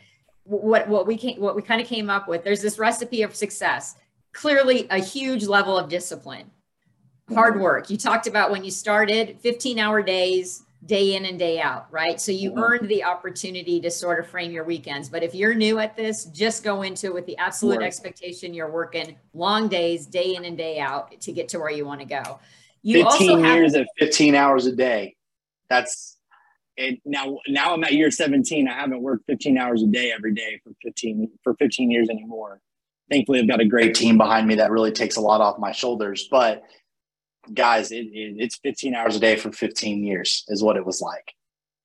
what, 0.44 0.88
what 0.88 1.08
we 1.08 1.18
came, 1.18 1.40
what 1.40 1.56
we 1.56 1.62
kind 1.62 1.82
of 1.82 1.88
came 1.88 2.10
up 2.10 2.28
with, 2.28 2.44
there's 2.44 2.62
this 2.62 2.78
recipe 2.78 3.24
of 3.24 3.36
success, 3.36 3.96
clearly 4.32 4.88
a 4.92 5.00
huge 5.00 5.46
level 5.48 5.78
of 5.78 5.90
discipline, 5.90 6.52
hard 7.34 7.54
mm-hmm. 7.54 7.64
work. 7.64 7.90
You 7.90 7.98
talked 7.98 8.28
about 8.28 8.52
when 8.52 8.64
you 8.64 8.70
started 8.70 9.40
15 9.40 9.80
hour 9.80 10.04
days, 10.04 10.65
day 10.86 11.16
in 11.16 11.26
and 11.26 11.40
day 11.40 11.60
out, 11.60 11.88
right? 11.92 12.22
So 12.22 12.32
you 12.32 12.52
mm-hmm. 12.52 12.64
earned 12.64 12.90
the 12.90 13.04
opportunity 13.04 13.80
to 13.82 13.90
sort 13.90 14.20
of 14.20 14.28
frame 14.28 14.52
your 14.52 14.64
weekends. 14.64 15.10
But 15.10 15.24
if 15.24 15.34
you're 15.34 15.56
new 15.56 15.80
at 15.80 15.96
this, 15.96 16.26
just 16.26 16.64
go 16.64 16.84
into 16.84 17.08
it 17.08 17.14
with 17.14 17.26
the 17.26 17.38
absolute 17.38 17.80
right. 17.80 17.88
expectation 17.88 18.54
you're 18.54 18.72
working 18.72 19.16
long 19.34 19.68
days, 19.68 20.06
day 20.06 20.36
in 20.36 20.46
and 20.46 20.58
day 20.58 20.80
out 20.80 21.20
to 21.22 21.32
get 21.32 21.50
to 21.50 21.60
where 21.60 21.72
you 21.72 21.86
want 21.86 22.02
to 22.02 22.06
go. 22.06 22.40
You 22.84 23.04
15 23.04 23.44
years 23.44 23.76
have- 23.76 23.82
at 23.82 23.88
15 23.98 24.36
hours 24.36 24.68
a 24.68 24.76
day. 24.76 25.16
That's 25.70 26.18
it. 26.78 27.00
Now, 27.04 27.40
now 27.48 27.74
I'm 27.74 27.84
at 27.84 27.94
year 27.94 28.12
17. 28.12 28.68
I 28.68 28.74
haven't 28.74 29.02
worked 29.02 29.26
15 29.26 29.58
hours 29.58 29.82
a 29.82 29.88
day 29.88 30.12
every 30.12 30.34
day 30.34 30.60
for 30.64 30.72
15 30.84 31.32
for 31.44 31.56
15 31.56 31.90
years 31.90 32.10
anymore. 32.10 32.62
Thankfully, 33.10 33.40
I've 33.40 33.48
got 33.48 33.60
a 33.60 33.66
great 33.66 33.96
team 33.96 34.18
behind 34.18 34.48
me 34.48 34.56
that 34.56 34.72
really 34.72 34.92
takes 34.92 35.16
a 35.16 35.22
lot 35.22 35.42
off 35.42 35.58
my 35.58 35.72
shoulders. 35.72 36.28
But 36.30 36.64
guys, 37.54 37.92
it, 37.92 38.08
it, 38.12 38.36
it's 38.38 38.58
15 38.58 38.96
hours 38.96 39.16
a 39.16 39.20
day 39.20 39.36
for 39.36 39.52
15 39.52 40.04
years 40.04 40.44
is 40.48 40.64
what 40.64 40.78
it 40.78 40.86
was 40.86 41.02
like. 41.02 41.34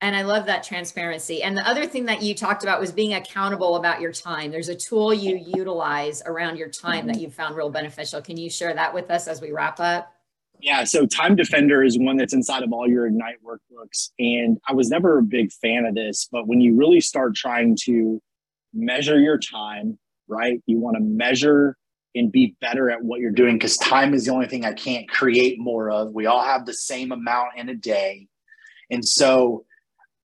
And 0.02 0.16
I 0.16 0.22
love 0.22 0.46
that 0.46 0.62
transparency. 0.62 1.42
And 1.42 1.56
the 1.56 1.66
other 1.68 1.86
thing 1.86 2.06
that 2.06 2.22
you 2.22 2.34
talked 2.34 2.62
about 2.62 2.80
was 2.80 2.90
being 2.90 3.14
accountable 3.14 3.76
about 3.76 4.00
your 4.00 4.12
time. 4.12 4.50
There's 4.50 4.70
a 4.70 4.74
tool 4.74 5.12
you 5.12 5.36
utilize 5.36 6.22
around 6.24 6.56
your 6.56 6.70
time 6.70 7.06
that 7.06 7.16
mm-hmm. 7.16 7.24
you 7.24 7.30
found 7.30 7.54
real 7.54 7.68
beneficial. 7.68 8.22
Can 8.22 8.38
you 8.38 8.48
share 8.48 8.72
that 8.72 8.94
with 8.94 9.10
us 9.10 9.28
as 9.28 9.42
we 9.42 9.52
wrap 9.52 9.78
up? 9.78 10.10
Yeah, 10.58 10.84
so 10.84 11.06
Time 11.06 11.36
Defender 11.36 11.82
is 11.82 11.98
one 11.98 12.16
that's 12.16 12.34
inside 12.34 12.62
of 12.62 12.72
all 12.72 12.88
your 12.88 13.06
Ignite 13.06 13.42
workbooks. 13.44 14.10
And 14.18 14.58
I 14.68 14.74
was 14.74 14.90
never 14.90 15.18
a 15.18 15.22
big 15.22 15.52
fan 15.52 15.84
of 15.84 15.94
this, 15.94 16.28
but 16.30 16.46
when 16.46 16.60
you 16.60 16.76
really 16.76 17.00
start 17.00 17.34
trying 17.34 17.76
to 17.84 18.20
measure 18.72 19.18
your 19.18 19.38
time, 19.38 19.98
right? 20.28 20.62
You 20.66 20.78
want 20.78 20.96
to 20.96 21.02
measure 21.02 21.76
and 22.14 22.32
be 22.32 22.56
better 22.60 22.90
at 22.90 23.02
what 23.02 23.20
you're 23.20 23.30
doing 23.30 23.56
because 23.56 23.76
time 23.76 24.14
is 24.14 24.24
the 24.24 24.32
only 24.32 24.46
thing 24.46 24.64
I 24.64 24.72
can't 24.72 25.08
create 25.08 25.58
more 25.58 25.90
of. 25.90 26.12
We 26.12 26.26
all 26.26 26.42
have 26.42 26.66
the 26.66 26.74
same 26.74 27.12
amount 27.12 27.56
in 27.56 27.68
a 27.68 27.74
day. 27.74 28.26
And 28.90 29.06
so 29.06 29.64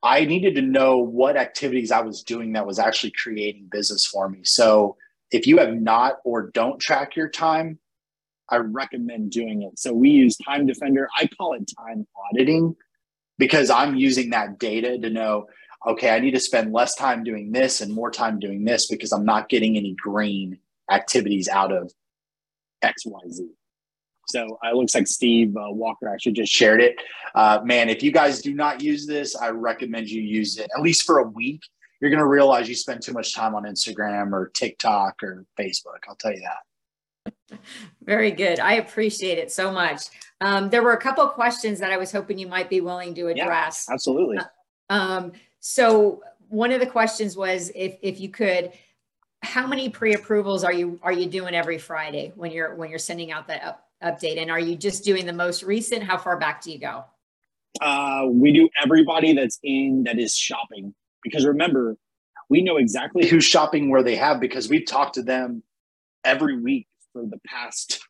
I 0.02 0.24
needed 0.24 0.56
to 0.56 0.62
know 0.62 0.98
what 0.98 1.36
activities 1.36 1.92
I 1.92 2.00
was 2.00 2.22
doing 2.22 2.52
that 2.52 2.66
was 2.66 2.78
actually 2.78 3.12
creating 3.12 3.68
business 3.70 4.06
for 4.06 4.28
me. 4.28 4.40
So 4.42 4.96
if 5.30 5.46
you 5.46 5.58
have 5.58 5.74
not 5.74 6.18
or 6.24 6.50
don't 6.50 6.80
track 6.80 7.16
your 7.16 7.28
time, 7.28 7.78
I 8.48 8.56
recommend 8.56 9.32
doing 9.32 9.62
it. 9.62 9.78
So 9.78 9.92
we 9.92 10.10
use 10.10 10.36
Time 10.36 10.66
Defender. 10.66 11.08
I 11.18 11.28
call 11.38 11.54
it 11.54 11.70
time 11.78 12.06
auditing 12.30 12.76
because 13.38 13.70
I'm 13.70 13.96
using 13.96 14.30
that 14.30 14.58
data 14.58 14.98
to 14.98 15.10
know, 15.10 15.46
okay, 15.86 16.10
I 16.10 16.20
need 16.20 16.32
to 16.32 16.40
spend 16.40 16.72
less 16.72 16.94
time 16.94 17.24
doing 17.24 17.52
this 17.52 17.80
and 17.80 17.92
more 17.92 18.10
time 18.10 18.38
doing 18.38 18.64
this 18.64 18.86
because 18.86 19.12
I'm 19.12 19.24
not 19.24 19.48
getting 19.48 19.76
any 19.76 19.94
green 19.94 20.58
activities 20.90 21.48
out 21.48 21.72
of 21.72 21.92
XYZ. 22.82 23.48
So 24.28 24.58
uh, 24.64 24.70
it 24.70 24.74
looks 24.74 24.94
like 24.94 25.06
Steve 25.06 25.56
uh, 25.56 25.70
Walker 25.70 26.08
actually 26.08 26.32
just 26.32 26.52
shared 26.52 26.80
it. 26.80 26.96
Uh, 27.34 27.60
man, 27.64 27.88
if 27.88 28.02
you 28.02 28.10
guys 28.10 28.42
do 28.42 28.54
not 28.54 28.82
use 28.82 29.06
this, 29.06 29.36
I 29.36 29.50
recommend 29.50 30.08
you 30.08 30.20
use 30.20 30.58
it 30.58 30.68
at 30.76 30.82
least 30.82 31.04
for 31.04 31.18
a 31.18 31.28
week. 31.28 31.62
You're 32.00 32.10
going 32.10 32.20
to 32.20 32.26
realize 32.26 32.68
you 32.68 32.74
spend 32.74 33.02
too 33.02 33.12
much 33.12 33.34
time 33.34 33.54
on 33.54 33.62
Instagram 33.62 34.32
or 34.32 34.48
TikTok 34.48 35.22
or 35.22 35.44
Facebook. 35.58 36.00
I'll 36.08 36.16
tell 36.16 36.32
you 36.32 36.42
that. 36.42 37.58
Very 38.02 38.30
good. 38.30 38.60
I 38.60 38.74
appreciate 38.74 39.38
it 39.38 39.50
so 39.50 39.72
much. 39.72 40.02
Um, 40.40 40.68
there 40.68 40.82
were 40.82 40.92
a 40.92 41.00
couple 41.00 41.26
questions 41.28 41.78
that 41.80 41.92
I 41.92 41.96
was 41.96 42.12
hoping 42.12 42.38
you 42.38 42.48
might 42.48 42.68
be 42.68 42.80
willing 42.80 43.14
to 43.14 43.28
address. 43.28 43.86
Yeah, 43.88 43.94
absolutely. 43.94 44.38
Um, 44.90 45.32
so 45.60 46.22
one 46.48 46.72
of 46.72 46.80
the 46.80 46.86
questions 46.86 47.36
was 47.36 47.72
if 47.74 47.96
if 48.02 48.20
you 48.20 48.28
could 48.28 48.72
how 49.42 49.66
many 49.66 49.88
pre-approvals 49.88 50.64
are 50.64 50.72
you 50.72 50.98
are 51.02 51.12
you 51.12 51.26
doing 51.26 51.54
every 51.54 51.78
Friday 51.78 52.32
when 52.36 52.50
you're 52.50 52.74
when 52.74 52.90
you're 52.90 52.98
sending 52.98 53.32
out 53.32 53.46
that 53.48 53.62
up, 53.62 53.88
update? 54.02 54.40
And 54.40 54.50
are 54.50 54.58
you 54.58 54.76
just 54.76 55.04
doing 55.04 55.26
the 55.26 55.32
most 55.32 55.62
recent? 55.62 56.02
How 56.02 56.16
far 56.16 56.38
back 56.38 56.62
do 56.62 56.72
you 56.72 56.78
go? 56.78 57.04
Uh, 57.80 58.26
we 58.28 58.52
do 58.52 58.68
everybody 58.82 59.34
that's 59.34 59.58
in 59.62 60.04
that 60.04 60.18
is 60.18 60.36
shopping 60.36 60.94
because 61.22 61.44
remember, 61.44 61.96
we 62.48 62.62
know 62.62 62.76
exactly 62.76 63.26
who's 63.26 63.44
shopping 63.44 63.90
where 63.90 64.02
they 64.02 64.16
have 64.16 64.40
because 64.40 64.68
we've 64.68 64.86
talked 64.86 65.14
to 65.14 65.22
them 65.22 65.62
every 66.24 66.60
week 66.60 66.86
for 67.12 67.22
the 67.22 67.38
past 67.46 68.00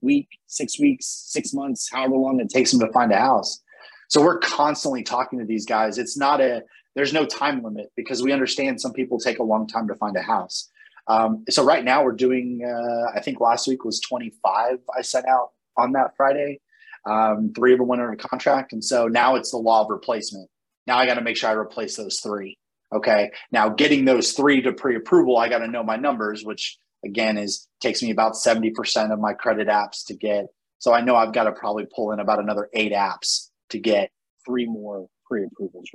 week, 0.00 0.28
six 0.46 0.78
weeks, 0.78 1.06
six 1.06 1.52
months, 1.52 1.88
however 1.90 2.16
long 2.16 2.40
it 2.40 2.48
takes 2.50 2.70
them 2.70 2.80
to 2.80 2.92
find 2.92 3.12
a 3.12 3.18
house. 3.18 3.62
So 4.08 4.22
we're 4.22 4.38
constantly 4.38 5.02
talking 5.02 5.38
to 5.38 5.44
these 5.44 5.66
guys. 5.66 5.98
It's 5.98 6.16
not 6.16 6.40
a 6.40 6.62
there's 6.96 7.12
no 7.12 7.26
time 7.26 7.62
limit 7.62 7.92
because 7.94 8.22
we 8.22 8.32
understand 8.32 8.80
some 8.80 8.92
people 8.92 9.20
take 9.20 9.38
a 9.38 9.44
long 9.44 9.68
time 9.68 9.86
to 9.86 9.94
find 9.94 10.16
a 10.16 10.22
house. 10.22 10.70
Um, 11.08 11.44
so 11.48 11.62
right 11.62 11.84
now 11.84 12.02
we're 12.02 12.12
doing, 12.12 12.62
uh, 12.66 13.16
I 13.16 13.20
think 13.20 13.38
last 13.38 13.68
week 13.68 13.84
was 13.84 14.00
25 14.00 14.78
I 14.96 15.02
sent 15.02 15.26
out 15.28 15.50
on 15.76 15.92
that 15.92 16.16
Friday. 16.16 16.60
Um, 17.04 17.52
three 17.54 17.72
of 17.74 17.78
them 17.78 17.86
went 17.86 18.02
under 18.02 18.16
contract. 18.16 18.72
And 18.72 18.82
so 18.82 19.06
now 19.06 19.36
it's 19.36 19.52
the 19.52 19.58
law 19.58 19.84
of 19.84 19.90
replacement. 19.90 20.48
Now 20.86 20.96
I 20.96 21.06
got 21.06 21.14
to 21.14 21.20
make 21.20 21.36
sure 21.36 21.50
I 21.50 21.52
replace 21.52 21.96
those 21.96 22.18
three. 22.18 22.58
Okay. 22.92 23.30
Now 23.52 23.68
getting 23.68 24.06
those 24.06 24.32
three 24.32 24.62
to 24.62 24.72
pre-approval, 24.72 25.36
I 25.36 25.48
got 25.48 25.58
to 25.58 25.68
know 25.68 25.84
my 25.84 25.96
numbers, 25.96 26.44
which 26.44 26.78
again 27.04 27.36
is 27.36 27.68
takes 27.80 28.02
me 28.02 28.10
about 28.10 28.32
70% 28.32 29.12
of 29.12 29.20
my 29.20 29.34
credit 29.34 29.68
apps 29.68 30.04
to 30.06 30.14
get. 30.14 30.46
So 30.78 30.92
I 30.92 31.02
know 31.02 31.14
I've 31.14 31.32
got 31.32 31.44
to 31.44 31.52
probably 31.52 31.86
pull 31.94 32.12
in 32.12 32.20
about 32.20 32.40
another 32.40 32.68
eight 32.72 32.92
apps 32.92 33.50
to 33.70 33.78
get 33.78 34.10
three 34.44 34.66
more 34.66 35.08
pre-approvals. 35.26 35.90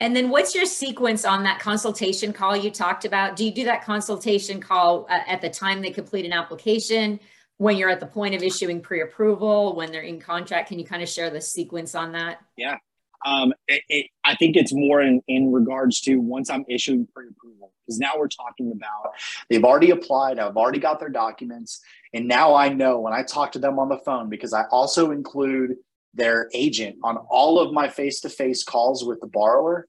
And 0.00 0.14
then 0.14 0.30
what's 0.30 0.54
your 0.54 0.66
sequence 0.66 1.24
on 1.24 1.42
that 1.44 1.60
consultation 1.60 2.32
call 2.32 2.56
you 2.56 2.70
talked 2.70 3.04
about? 3.04 3.36
Do 3.36 3.44
you 3.44 3.52
do 3.52 3.64
that 3.64 3.84
consultation 3.84 4.60
call 4.60 5.06
uh, 5.08 5.20
at 5.26 5.40
the 5.40 5.50
time 5.50 5.82
they 5.82 5.90
complete 5.90 6.24
an 6.24 6.32
application, 6.32 7.20
when 7.58 7.76
you're 7.76 7.90
at 7.90 8.00
the 8.00 8.06
point 8.06 8.34
of 8.34 8.42
issuing 8.42 8.80
pre-approval, 8.80 9.76
when 9.76 9.92
they're 9.92 10.02
in 10.02 10.20
contract? 10.20 10.68
Can 10.68 10.78
you 10.78 10.84
kind 10.84 11.02
of 11.02 11.08
share 11.08 11.30
the 11.30 11.40
sequence 11.40 11.94
on 11.94 12.12
that? 12.12 12.40
Yeah. 12.56 12.78
Um, 13.24 13.54
it, 13.68 13.82
it, 13.88 14.06
I 14.24 14.34
think 14.34 14.56
it's 14.56 14.72
more 14.74 15.00
in, 15.00 15.22
in 15.28 15.52
regards 15.52 16.00
to 16.02 16.16
once 16.16 16.50
I'm 16.50 16.64
issuing 16.68 17.06
pre-approval, 17.06 17.72
because 17.86 17.98
now 17.98 18.18
we're 18.18 18.28
talking 18.28 18.72
about 18.72 19.14
they've 19.48 19.64
already 19.64 19.92
applied, 19.92 20.38
I've 20.38 20.56
already 20.56 20.80
got 20.80 21.00
their 21.00 21.08
documents, 21.08 21.80
and 22.12 22.28
now 22.28 22.54
I 22.54 22.68
know 22.68 23.00
when 23.00 23.14
I 23.14 23.22
talk 23.22 23.52
to 23.52 23.58
them 23.58 23.78
on 23.78 23.88
the 23.88 23.98
phone, 23.98 24.28
because 24.28 24.52
I 24.52 24.64
also 24.64 25.10
include 25.10 25.76
their 26.14 26.48
agent 26.54 26.96
on 27.02 27.16
all 27.28 27.58
of 27.58 27.72
my 27.72 27.88
face-to-face 27.88 28.64
calls 28.64 29.04
with 29.04 29.20
the 29.20 29.26
borrower 29.26 29.86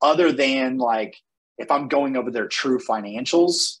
other 0.00 0.32
than 0.32 0.78
like 0.78 1.16
if 1.58 1.70
i'm 1.70 1.88
going 1.88 2.16
over 2.16 2.30
their 2.30 2.48
true 2.48 2.78
financials 2.78 3.78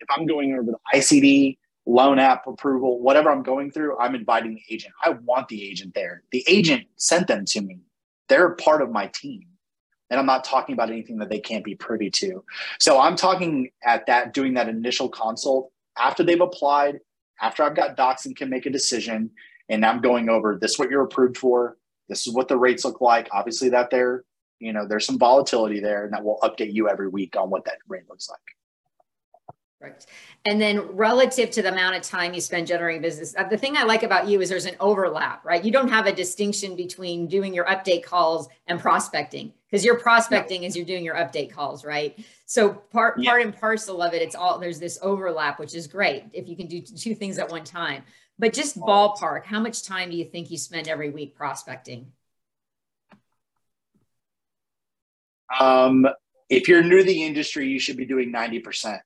if 0.00 0.08
i'm 0.16 0.26
going 0.26 0.52
over 0.52 0.72
the 0.72 0.98
icd 0.98 1.56
loan 1.86 2.18
app 2.18 2.46
approval 2.46 3.00
whatever 3.00 3.30
i'm 3.30 3.42
going 3.42 3.70
through 3.70 3.96
i'm 3.98 4.14
inviting 4.14 4.54
the 4.54 4.74
agent. 4.74 4.92
I 5.04 5.10
want 5.10 5.48
the 5.48 5.68
agent 5.68 5.94
there. 5.94 6.22
The 6.32 6.44
agent 6.48 6.84
sent 6.96 7.28
them 7.28 7.44
to 7.46 7.60
me. 7.60 7.80
They're 8.28 8.50
part 8.56 8.82
of 8.82 8.90
my 8.90 9.06
team. 9.06 9.46
And 10.10 10.18
i'm 10.18 10.26
not 10.26 10.44
talking 10.44 10.72
about 10.72 10.90
anything 10.90 11.18
that 11.18 11.30
they 11.30 11.38
can't 11.38 11.64
be 11.64 11.76
privy 11.76 12.10
to. 12.10 12.42
So 12.80 13.00
i'm 13.00 13.14
talking 13.16 13.70
at 13.84 14.06
that 14.06 14.34
doing 14.34 14.54
that 14.54 14.68
initial 14.68 15.08
consult 15.08 15.70
after 15.96 16.24
they've 16.24 16.40
applied 16.40 16.98
after 17.40 17.62
i've 17.62 17.76
got 17.76 17.96
docs 17.96 18.26
and 18.26 18.34
can 18.34 18.50
make 18.50 18.66
a 18.66 18.70
decision 18.70 19.30
and 19.68 19.84
I'm 19.84 20.00
going 20.00 20.28
over 20.28 20.56
this 20.60 20.72
is 20.72 20.78
what 20.78 20.90
you're 20.90 21.02
approved 21.02 21.38
for. 21.38 21.76
This 22.08 22.26
is 22.26 22.34
what 22.34 22.48
the 22.48 22.56
rates 22.56 22.84
look 22.84 23.00
like. 23.00 23.28
Obviously, 23.32 23.68
that 23.70 23.90
there, 23.90 24.24
you 24.58 24.72
know, 24.72 24.86
there's 24.86 25.06
some 25.06 25.18
volatility 25.18 25.80
there, 25.80 26.04
and 26.04 26.12
that 26.12 26.24
will 26.24 26.38
update 26.42 26.72
you 26.72 26.88
every 26.88 27.08
week 27.08 27.36
on 27.36 27.50
what 27.50 27.64
that 27.64 27.78
rate 27.88 28.08
looks 28.08 28.28
like. 28.28 28.38
Right. 29.78 30.06
And 30.46 30.60
then 30.60 30.80
relative 30.96 31.50
to 31.50 31.62
the 31.62 31.70
amount 31.70 31.96
of 31.96 32.02
time 32.02 32.32
you 32.32 32.40
spend 32.40 32.66
generating 32.66 33.02
business, 33.02 33.34
uh, 33.36 33.44
the 33.44 33.58
thing 33.58 33.76
I 33.76 33.82
like 33.82 34.04
about 34.04 34.26
you 34.26 34.40
is 34.40 34.48
there's 34.48 34.64
an 34.64 34.76
overlap, 34.80 35.44
right? 35.44 35.62
You 35.62 35.70
don't 35.70 35.90
have 35.90 36.06
a 36.06 36.12
distinction 36.12 36.76
between 36.76 37.26
doing 37.26 37.52
your 37.52 37.66
update 37.66 38.02
calls 38.02 38.48
and 38.66 38.80
prospecting 38.80 39.52
because 39.76 39.84
you're 39.84 39.98
prospecting 39.98 40.64
as 40.64 40.74
you're 40.74 40.86
doing 40.86 41.04
your 41.04 41.16
update 41.16 41.52
calls, 41.52 41.84
right? 41.84 42.18
So 42.46 42.70
part 42.70 43.18
yeah. 43.18 43.28
part 43.28 43.42
and 43.42 43.54
parcel 43.54 44.00
of 44.00 44.14
it, 44.14 44.22
it's 44.22 44.34
all 44.34 44.58
there's 44.58 44.80
this 44.80 44.98
overlap, 45.02 45.58
which 45.58 45.74
is 45.74 45.86
great 45.86 46.24
if 46.32 46.48
you 46.48 46.56
can 46.56 46.66
do 46.66 46.80
two 46.80 47.14
things 47.14 47.36
at 47.36 47.50
one 47.50 47.62
time. 47.62 48.02
But 48.38 48.54
just 48.54 48.80
ballpark, 48.80 49.44
how 49.44 49.60
much 49.60 49.82
time 49.82 50.08
do 50.08 50.16
you 50.16 50.24
think 50.24 50.50
you 50.50 50.56
spend 50.56 50.88
every 50.88 51.10
week 51.10 51.36
prospecting? 51.36 52.06
Um, 55.60 56.06
if 56.48 56.68
you're 56.68 56.82
new 56.82 57.00
to 57.00 57.04
the 57.04 57.22
industry, 57.22 57.68
you 57.68 57.78
should 57.78 57.98
be 57.98 58.06
doing 58.06 58.32
90%. 58.32 58.98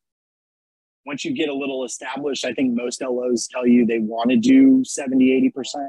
Once 1.04 1.24
you 1.24 1.34
get 1.34 1.48
a 1.48 1.54
little 1.54 1.84
established, 1.84 2.44
I 2.44 2.52
think 2.52 2.76
most 2.76 3.02
LOs 3.02 3.48
tell 3.48 3.66
you 3.66 3.86
they 3.86 3.98
want 3.98 4.30
to 4.30 4.36
do 4.36 4.84
70, 4.84 5.52
80%. 5.52 5.88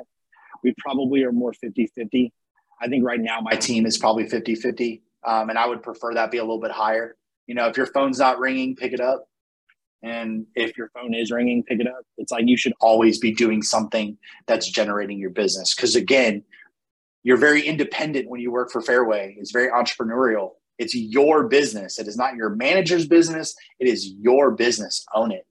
We 0.63 0.73
probably 0.79 1.23
are 1.23 1.31
more 1.31 1.53
50 1.53 1.91
50. 1.95 2.33
I 2.81 2.87
think 2.87 3.05
right 3.05 3.19
now 3.19 3.39
my 3.41 3.55
team 3.55 3.85
is 3.85 3.97
probably 3.97 4.27
50 4.27 4.55
50. 4.55 5.03
Um, 5.23 5.49
and 5.49 5.57
I 5.59 5.67
would 5.67 5.83
prefer 5.83 6.13
that 6.15 6.31
be 6.31 6.37
a 6.37 6.43
little 6.43 6.59
bit 6.59 6.71
higher. 6.71 7.15
You 7.45 7.55
know, 7.55 7.67
if 7.67 7.77
your 7.77 7.85
phone's 7.85 8.19
not 8.19 8.39
ringing, 8.39 8.75
pick 8.75 8.91
it 8.91 8.99
up. 8.99 9.27
And 10.03 10.47
if 10.55 10.77
your 10.77 10.89
phone 10.95 11.13
is 11.13 11.31
ringing, 11.31 11.63
pick 11.63 11.79
it 11.79 11.87
up. 11.87 12.03
It's 12.17 12.31
like 12.31 12.45
you 12.47 12.57
should 12.57 12.73
always 12.81 13.19
be 13.19 13.33
doing 13.33 13.61
something 13.61 14.17
that's 14.47 14.67
generating 14.67 15.19
your 15.19 15.29
business. 15.29 15.75
Because 15.75 15.95
again, 15.95 16.43
you're 17.23 17.37
very 17.37 17.61
independent 17.61 18.27
when 18.27 18.41
you 18.41 18.51
work 18.51 18.71
for 18.71 18.81
Fairway. 18.81 19.35
It's 19.39 19.51
very 19.51 19.69
entrepreneurial. 19.69 20.53
It's 20.79 20.95
your 20.95 21.47
business. 21.47 21.99
It 21.99 22.07
is 22.07 22.17
not 22.17 22.35
your 22.35 22.49
manager's 22.49 23.07
business. 23.07 23.55
It 23.79 23.87
is 23.87 24.13
your 24.19 24.49
business. 24.49 25.05
Own 25.13 25.31
it. 25.31 25.45